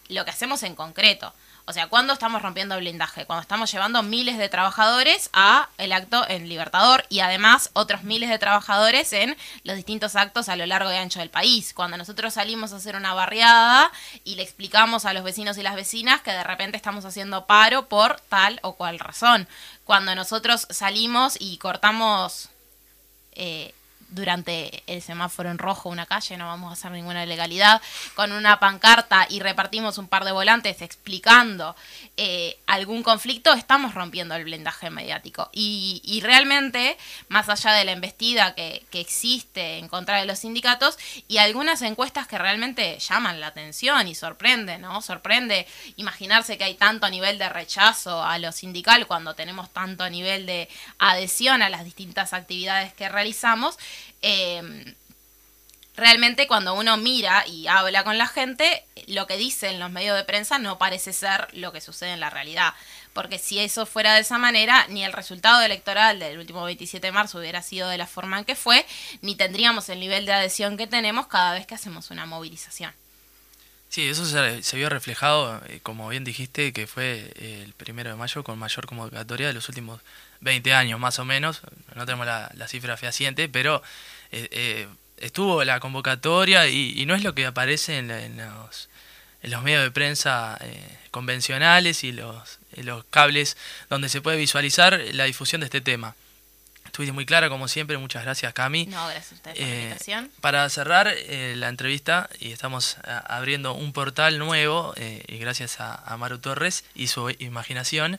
lo 0.09 0.25
que 0.25 0.30
hacemos 0.30 0.62
en 0.62 0.75
concreto. 0.75 1.33
O 1.70 1.72
sea, 1.72 1.86
¿cuándo 1.86 2.12
estamos 2.12 2.42
rompiendo 2.42 2.74
el 2.74 2.80
blindaje? 2.80 3.26
Cuando 3.26 3.42
estamos 3.42 3.70
llevando 3.70 4.02
miles 4.02 4.38
de 4.38 4.48
trabajadores 4.48 5.30
a 5.32 5.68
el 5.78 5.92
acto 5.92 6.28
en 6.28 6.48
Libertador 6.48 7.04
y 7.08 7.20
además 7.20 7.70
otros 7.74 8.02
miles 8.02 8.28
de 8.28 8.40
trabajadores 8.40 9.12
en 9.12 9.36
los 9.62 9.76
distintos 9.76 10.16
actos 10.16 10.48
a 10.48 10.56
lo 10.56 10.66
largo 10.66 10.92
y 10.92 10.96
ancho 10.96 11.20
del 11.20 11.30
país. 11.30 11.72
Cuando 11.72 11.96
nosotros 11.96 12.34
salimos 12.34 12.72
a 12.72 12.78
hacer 12.78 12.96
una 12.96 13.14
barriada 13.14 13.92
y 14.24 14.34
le 14.34 14.42
explicamos 14.42 15.04
a 15.04 15.12
los 15.12 15.22
vecinos 15.22 15.58
y 15.58 15.62
las 15.62 15.76
vecinas 15.76 16.22
que 16.22 16.32
de 16.32 16.42
repente 16.42 16.76
estamos 16.76 17.04
haciendo 17.04 17.46
paro 17.46 17.86
por 17.88 18.18
tal 18.22 18.58
o 18.64 18.74
cual 18.74 18.98
razón. 18.98 19.46
Cuando 19.84 20.16
nosotros 20.16 20.66
salimos 20.70 21.36
y 21.38 21.58
cortamos... 21.58 22.48
Eh, 23.36 23.72
durante 24.10 24.82
el 24.86 25.02
semáforo 25.02 25.50
en 25.50 25.58
rojo 25.58 25.88
una 25.88 26.06
calle, 26.06 26.36
no 26.36 26.46
vamos 26.46 26.70
a 26.70 26.72
hacer 26.72 26.90
ninguna 26.90 27.24
ilegalidad, 27.24 27.80
con 28.14 28.32
una 28.32 28.60
pancarta 28.60 29.26
y 29.28 29.40
repartimos 29.40 29.98
un 29.98 30.08
par 30.08 30.24
de 30.24 30.32
volantes 30.32 30.82
explicando 30.82 31.76
eh, 32.16 32.58
algún 32.66 33.02
conflicto, 33.02 33.52
estamos 33.52 33.94
rompiendo 33.94 34.34
el 34.34 34.44
blindaje 34.44 34.90
mediático. 34.90 35.48
Y, 35.52 36.20
realmente, 36.22 36.98
más 37.28 37.48
allá 37.48 37.72
de 37.72 37.84
la 37.84 37.92
embestida 37.92 38.54
que, 38.54 38.84
que, 38.90 39.00
existe 39.00 39.78
en 39.78 39.88
contra 39.88 40.18
de 40.18 40.26
los 40.26 40.40
sindicatos, 40.40 40.98
y 41.28 41.38
algunas 41.38 41.82
encuestas 41.82 42.26
que 42.26 42.38
realmente 42.38 42.98
llaman 42.98 43.40
la 43.40 43.48
atención 43.48 44.06
y 44.06 44.14
sorprenden, 44.14 44.82
¿no? 44.82 45.00
Sorprende 45.00 45.66
imaginarse 45.96 46.58
que 46.58 46.64
hay 46.64 46.74
tanto 46.74 47.08
nivel 47.08 47.38
de 47.38 47.48
rechazo 47.48 48.22
a 48.22 48.38
lo 48.38 48.52
sindical 48.52 49.06
cuando 49.06 49.34
tenemos 49.34 49.70
tanto 49.70 50.08
nivel 50.10 50.46
de 50.46 50.68
adhesión 50.98 51.62
a 51.62 51.70
las 51.70 51.84
distintas 51.84 52.32
actividades 52.32 52.92
que 52.92 53.08
realizamos. 53.08 53.78
Eh, 54.23 54.95
realmente 56.00 56.47
cuando 56.47 56.75
uno 56.75 56.97
mira 56.97 57.47
y 57.47 57.66
habla 57.66 58.04
con 58.04 58.19
la 58.19 58.26
gente, 58.26 58.85
lo 59.07 59.26
que 59.26 59.37
dicen 59.37 59.78
los 59.78 59.90
medios 59.90 60.16
de 60.16 60.25
prensa 60.25 60.59
no 60.59 60.78
parece 60.78 61.12
ser 61.12 61.49
lo 61.52 61.73
que 61.73 61.80
sucede 61.80 62.12
en 62.12 62.21
la 62.21 62.30
realidad. 62.30 62.75
Porque 63.12 63.38
si 63.38 63.59
eso 63.59 63.87
fuera 63.87 64.14
de 64.14 64.21
esa 64.21 64.38
manera, 64.38 64.87
ni 64.88 65.04
el 65.04 65.12
resultado 65.12 65.61
electoral 65.62 66.19
del 66.19 66.38
último 66.38 66.64
27 66.64 67.07
de 67.07 67.12
marzo 67.12 67.38
hubiera 67.38 67.62
sido 67.62 67.88
de 67.88 67.99
la 67.99 68.07
forma 68.07 68.38
en 68.38 68.45
que 68.45 68.54
fue, 68.54 68.87
ni 69.21 69.35
tendríamos 69.35 69.88
el 69.88 70.00
nivel 70.00 70.26
de 70.26 70.33
adhesión 70.33 70.76
que 70.76 70.87
tenemos 70.87 71.26
cada 71.26 71.54
vez 71.54 71.66
que 71.66 71.75
hacemos 71.75 72.11
una 72.11 72.25
movilización. 72.25 72.92
Sí, 73.88 74.09
eso 74.09 74.25
se, 74.25 74.76
vio 74.76 74.88
reflejado, 74.88 75.61
eh, 75.66 75.80
como 75.83 76.09
bien 76.09 76.23
dijiste, 76.23 76.73
que 76.73 76.87
fue 76.87 77.33
eh, 77.35 77.62
el 77.64 77.73
primero 77.73 78.11
de 78.11 78.16
mayo 78.16 78.45
con 78.45 78.57
mayor 78.57 78.87
convocatoria 78.87 79.49
de 79.49 79.52
los 79.52 79.69
últimos 79.69 80.00
20 80.40 80.75
años, 80.75 81.00
más 81.00 81.18
o 81.18 81.25
menos. 81.25 81.62
No 81.94 82.06
tenemos 82.06 82.26
la, 82.26 82.68
cifra 82.68 82.97
fehaciente, 82.97 83.49
pero 83.49 83.82
eh, 84.32 84.88
estuvo 85.16 85.64
la 85.64 85.80
convocatoria 85.80 86.68
y, 86.68 87.04
no 87.06 87.14
es 87.14 87.23
lo 87.23 87.35
que 87.35 87.47
aparece 87.47 87.99
en, 87.99 88.09
los, 88.09 88.88
en 89.42 89.50
los, 89.50 89.62
medios 89.62 89.82
de 89.82 89.90
prensa 89.90 90.59
convencionales 91.11 92.04
y 92.04 92.12
los, 92.12 92.59
los 92.76 93.04
cables 93.06 93.56
donde 93.88 94.09
se 94.09 94.20
puede 94.20 94.37
visualizar 94.37 95.00
la 95.12 95.25
difusión 95.25 95.61
de 95.61 95.66
este 95.66 95.80
tema. 95.80 96.14
Estuviste 96.90 97.12
muy 97.12 97.25
clara, 97.25 97.49
como 97.49 97.68
siempre. 97.68 97.97
Muchas 97.99 98.25
gracias, 98.25 98.52
Cami. 98.52 98.87
No, 98.87 99.06
gracias 99.06 99.30
a 99.30 99.35
ustedes 99.37 99.56
por 99.56 99.64
la 99.64 99.73
eh, 99.73 99.82
invitación. 99.82 100.30
Para 100.40 100.68
cerrar 100.68 101.06
eh, 101.09 101.54
la 101.56 101.68
entrevista, 101.68 102.28
y 102.40 102.50
estamos 102.50 102.97
eh, 103.04 103.20
abriendo 103.26 103.75
un 103.75 103.92
portal 103.92 104.38
nuevo, 104.38 104.92
y 104.99 105.38
gracias 105.38 105.76
a, 105.78 106.16
Maru 106.18 106.38
Torres 106.38 106.85
y 106.97 107.06
su 107.06 107.30
imaginación, 107.38 108.18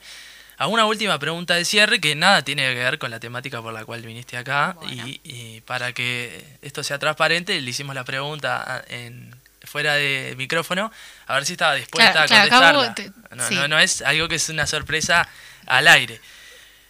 a 0.62 0.68
una 0.68 0.86
última 0.86 1.18
pregunta 1.18 1.56
de 1.56 1.66
cierre 1.66 2.00
que 2.00 2.14
nada 2.14 2.44
tiene 2.44 2.62
que 2.62 2.76
ver 2.76 3.00
con 3.00 3.10
la 3.10 3.20
temática 3.20 3.64
por 3.64 3.74
la 3.74 3.84
cual 3.84 4.04
viniste 4.04 4.38
acá. 4.38 4.78
Y, 4.92 5.60
para 5.62 5.92
que 5.92 6.46
esto 6.62 6.84
sea 6.84 7.00
transparente, 7.00 7.60
le 7.60 7.68
hicimos 7.68 7.96
la 7.96 8.04
pregunta 8.04 8.86
en, 8.88 9.36
fuera 9.64 9.96
de 9.96 10.36
micrófono, 10.38 10.92
a 11.26 11.34
ver 11.34 11.48
si 11.48 11.54
estaba 11.54 11.74
dispuesta 11.74 12.26
a 12.26 12.28
contestarla. 12.28 12.96
no, 13.32 13.68
no 13.70 13.80
es 13.80 14.04
algo 14.04 14.28
que 14.28 14.36
es 14.36 14.50
una 14.50 14.68
sorpresa 14.68 15.28
al 15.66 15.88
aire. 15.88 16.22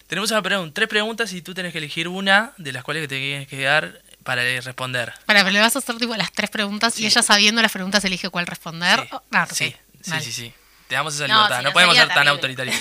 Tenemos 0.08 0.32
una 0.32 0.42
pregunta, 0.42 0.74
tres 0.74 0.90
preguntas 0.90 1.32
y 1.32 1.42
tú 1.42 1.54
tienes 1.54 1.72
que 1.72 1.78
elegir 1.78 2.10
una 2.10 2.52
de 2.58 2.74
las 2.74 2.84
cuales 2.84 3.08
te 3.08 3.16
tienes 3.16 3.48
que 3.48 3.62
dar 3.64 4.02
para 4.24 4.44
responder. 4.44 5.14
Para, 5.26 5.46
pero 5.46 5.52
le 5.52 5.62
vas 5.62 5.78
a 5.78 5.80
hacer 5.80 5.96
tipo 5.96 6.14
las 6.18 6.34
tres 6.34 6.50
preguntas 6.50 7.00
y 7.00 7.06
ella 7.06 7.24
sabiendo 7.24 7.62
las 7.62 7.72
preguntas 7.72 8.04
elige 8.04 8.30
cuál 8.30 8.48
responder. 8.48 9.00
Sí, 9.00 9.08
oh, 9.14 9.24
ah, 9.32 9.48
sí, 9.50 9.74
sí, 10.02 10.32
sí, 10.34 10.54
Te 10.92 10.96
damos 10.96 11.16
esa 11.16 11.26
libertad, 11.26 11.62
no, 11.64 11.72
podemos 11.72 11.96
ser 11.96 12.10
tan 12.10 12.28
autoritarios. 12.28 12.76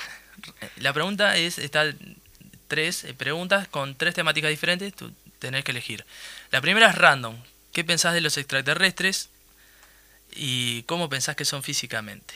La 0.76 0.94
pregunta 0.94 1.36
es, 1.36 1.58
está 1.58 1.84
tres 2.68 3.04
eh, 3.04 3.12
preguntas 3.12 3.68
con 3.68 3.96
tres 3.96 4.14
temáticas 4.14 4.48
diferentes, 4.48 4.94
tú 4.94 5.12
tenés 5.40 5.62
que 5.62 5.72
elegir. 5.72 6.06
La 6.52 6.62
primera 6.62 6.88
es 6.88 6.94
random. 6.94 7.36
¿Qué 7.74 7.84
pensás 7.84 8.14
de 8.14 8.22
los 8.22 8.38
extraterrestres 8.38 9.28
y 10.34 10.84
cómo 10.84 11.10
pensás 11.10 11.36
que 11.36 11.44
son 11.44 11.62
físicamente? 11.62 12.32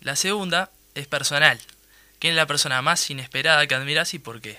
La 0.00 0.16
segunda 0.16 0.72
es 0.96 1.06
personal. 1.06 1.60
¿Quién 2.18 2.32
es 2.32 2.36
la 2.36 2.46
persona 2.48 2.82
más 2.82 3.08
inesperada 3.08 3.68
que 3.68 3.76
admiras 3.76 4.14
y 4.14 4.18
por 4.18 4.40
qué? 4.40 4.58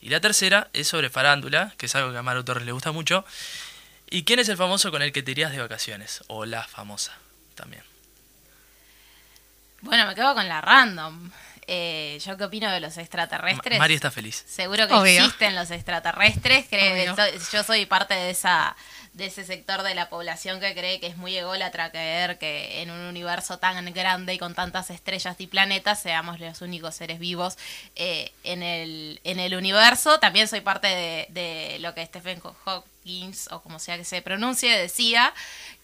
Y 0.00 0.08
la 0.08 0.18
tercera 0.18 0.68
es 0.72 0.88
sobre 0.88 1.10
farándula, 1.10 1.74
que 1.78 1.86
es 1.86 1.94
algo 1.94 2.10
que 2.10 2.18
a 2.18 2.24
Maru 2.24 2.42
Torres 2.42 2.66
le 2.66 2.72
gusta 2.72 2.90
mucho. 2.90 3.24
¿Y 4.10 4.24
quién 4.24 4.40
es 4.40 4.48
el 4.48 4.56
famoso 4.56 4.90
con 4.90 5.00
el 5.00 5.12
que 5.12 5.22
te 5.22 5.30
irías 5.30 5.52
de 5.52 5.60
vacaciones? 5.60 6.24
O 6.26 6.44
la 6.44 6.64
famosa 6.64 7.16
también. 7.54 7.84
Bueno, 9.82 10.06
me 10.06 10.14
quedo 10.14 10.34
con 10.34 10.48
la 10.48 10.60
random. 10.60 11.30
Eh, 11.66 12.18
¿Yo 12.24 12.36
qué 12.36 12.44
opino 12.44 12.70
de 12.72 12.80
los 12.80 12.98
extraterrestres? 12.98 13.78
Mari 13.78 13.94
está 13.94 14.10
feliz. 14.10 14.42
Seguro 14.46 14.88
que 14.88 15.16
existen 15.18 15.54
los 15.54 15.70
extraterrestres. 15.70 16.66
Creo 16.68 17.16
yo 17.52 17.62
soy 17.62 17.86
parte 17.86 18.14
de 18.14 18.30
esa 18.30 18.74
de 19.12 19.26
ese 19.26 19.44
sector 19.44 19.82
de 19.82 19.94
la 19.94 20.08
población 20.08 20.60
que 20.60 20.72
cree 20.72 21.00
que 21.00 21.08
es 21.08 21.16
muy 21.16 21.36
ególatra 21.36 21.90
creer 21.90 22.38
que 22.38 22.80
en 22.82 22.90
un 22.90 23.00
universo 23.00 23.58
tan 23.58 23.84
grande 23.92 24.34
y 24.34 24.38
con 24.38 24.54
tantas 24.54 24.90
estrellas 24.90 25.36
y 25.38 25.46
planetas 25.46 26.00
seamos 26.00 26.38
los 26.38 26.60
únicos 26.62 26.94
seres 26.94 27.18
vivos 27.18 27.58
eh, 27.96 28.32
en, 28.44 28.62
el, 28.62 29.20
en 29.24 29.40
el 29.40 29.56
universo. 29.56 30.20
También 30.20 30.46
soy 30.48 30.60
parte 30.60 30.86
de, 30.86 31.26
de 31.30 31.78
lo 31.80 31.92
que 31.94 32.06
Stephen 32.06 32.40
Hawkins, 32.64 33.48
o 33.50 33.60
como 33.62 33.78
sea 33.80 33.96
que 33.96 34.04
se 34.04 34.22
pronuncie, 34.22 34.78
decía, 34.78 35.34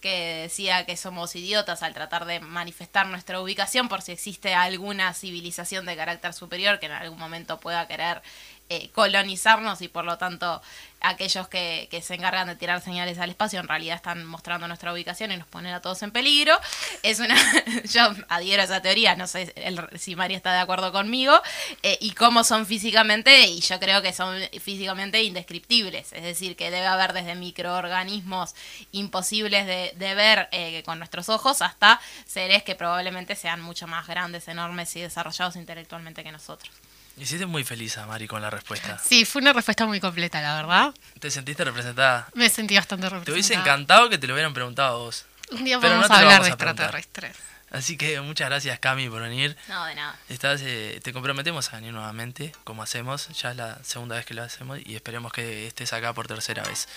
que 0.01 0.43
decía 0.43 0.87
que 0.87 0.97
somos 0.97 1.35
idiotas 1.35 1.83
al 1.83 1.95
tratar 1.95 2.27
de 2.27 2.39
manifestar 2.39 3.07
nuestra 3.09 3.41
ubicación 3.41 3.89
por 3.89 4.03
si 4.03 4.13
existe 4.13 4.55
alguna 4.55 5.13
civilización 5.15 5.85
de 5.85 5.97
carácter 5.97 6.33
superior 6.33 6.79
que 6.79 6.87
en 6.87 6.93
algún 6.93 7.19
momento 7.19 7.59
pueda 7.59 7.89
querer 7.89 8.23
eh, 8.69 8.91
colonizarnos 8.91 9.81
y 9.83 9.89
por 9.89 10.05
lo 10.05 10.19
tanto 10.19 10.61
aquellos 11.01 11.49
que, 11.49 11.89
se 12.03 12.15
encargan 12.15 12.49
de 12.49 12.57
tirar 12.57 12.81
señales 12.81 13.19
al 13.19 13.31
espacio 13.31 13.61
en 13.61 13.69
realidad 13.69 13.97
están 13.97 14.25
mostrando 14.25 14.67
nuestra 14.69 14.93
ubicación 14.93 15.33
y 15.33 15.37
nos 15.37 15.47
ponen 15.47 15.73
a 15.73 15.81
todos 15.81 16.03
en 16.03 16.11
peligro. 16.11 16.59
Es 17.03 17.21
una, 17.21 17.37
yo 17.85 18.09
adhiero 18.29 18.63
a 18.63 18.65
esa 18.65 18.83
teoría, 18.83 19.15
no 19.17 19.27
sé 19.27 19.55
si 19.97 20.17
María 20.17 20.37
está 20.37 20.53
de 20.53 20.61
acuerdo 20.61 20.93
conmigo, 20.93 21.41
eh, 21.83 21.99
y 22.01 22.13
cómo 22.13 22.45
son 22.45 22.67
físicamente, 22.67 23.47
y 23.47 23.61
yo 23.61 23.79
creo 23.79 24.03
que 24.03 24.13
son 24.13 24.41
físicamente 24.61 25.23
indescriptibles, 25.23 26.13
es 26.13 26.23
decir, 26.23 26.57
que 26.57 26.71
debe 26.71 26.87
haber 26.87 27.13
desde 27.13 27.35
microorganismos 27.35 28.55
imposibles 28.93 29.67
de, 29.67 29.93
de 29.97 30.15
ver 30.15 30.49
eh, 30.53 30.83
con 30.85 30.99
nuestros 30.99 31.29
ojos 31.29 31.63
hasta 31.63 32.01
seres 32.27 32.63
que 32.63 32.75
probablemente 32.75 33.37
sean 33.37 33.61
mucho 33.61 33.87
más 33.87 34.07
grandes, 34.07 34.49
enormes 34.49 34.95
y 34.97 35.01
desarrollados 35.01 35.57
intelectualmente 35.57 36.23
que 36.23 36.33
nosotros. 36.33 36.71
Hiciste 37.17 37.47
muy 37.47 37.65
feliz 37.65 37.97
a 37.99 38.07
Mari 38.07 38.27
con 38.27 38.43
la 38.43 38.51
respuesta. 38.51 39.01
Sí, 39.09 39.25
fue 39.25 39.41
una 39.41 39.53
respuesta 39.53 39.87
muy 39.87 40.01
completa, 40.01 40.41
la 40.41 40.57
verdad. 40.57 40.95
¿Te 41.19 41.31
sentiste 41.31 41.65
representada? 41.65 42.29
Me 42.35 42.49
sentí 42.49 42.77
bastante 42.77 43.07
representada. 43.07 43.25
Te 43.25 43.33
hubiese 43.33 43.55
encantado 43.55 44.09
que 44.11 44.19
te 44.19 44.27
lo 44.27 44.35
hubieran 44.35 44.53
preguntado 44.53 44.97
a 44.97 44.99
vos. 44.99 45.25
Un 45.51 45.65
día 45.65 45.79
vamos 45.79 46.11
a 46.11 46.19
hablar 46.19 46.43
de 46.43 46.49
extraterrestres. 46.49 47.37
Así 47.71 47.97
que 47.97 48.21
muchas 48.21 48.49
gracias, 48.49 48.79
Cami, 48.79 49.09
por 49.09 49.23
venir. 49.23 49.57
No, 49.69 49.85
de 49.87 49.95
nada. 49.95 50.17
Estás, 50.29 50.61
eh, 50.63 51.01
te 51.03 51.13
comprometemos 51.13 51.73
a 51.73 51.77
venir 51.77 51.93
nuevamente, 51.93 52.53
como 52.65 52.83
hacemos. 52.83 53.29
Ya 53.41 53.51
es 53.51 53.57
la 53.57 53.79
segunda 53.83 54.17
vez 54.17 54.25
que 54.25 54.35
lo 54.35 54.43
hacemos 54.43 54.79
y 54.85 54.95
esperemos 54.95 55.33
que 55.33 55.67
estés 55.67 55.93
acá 55.93 56.13
por 56.13 56.27
tercera 56.29 56.63
vez. 56.63 56.89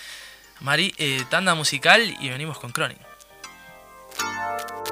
Mari, 0.60 0.94
eh, 0.98 1.24
tanda 1.30 1.54
musical 1.54 2.16
y 2.20 2.28
venimos 2.28 2.58
con 2.58 2.72
Chronic. 2.72 2.98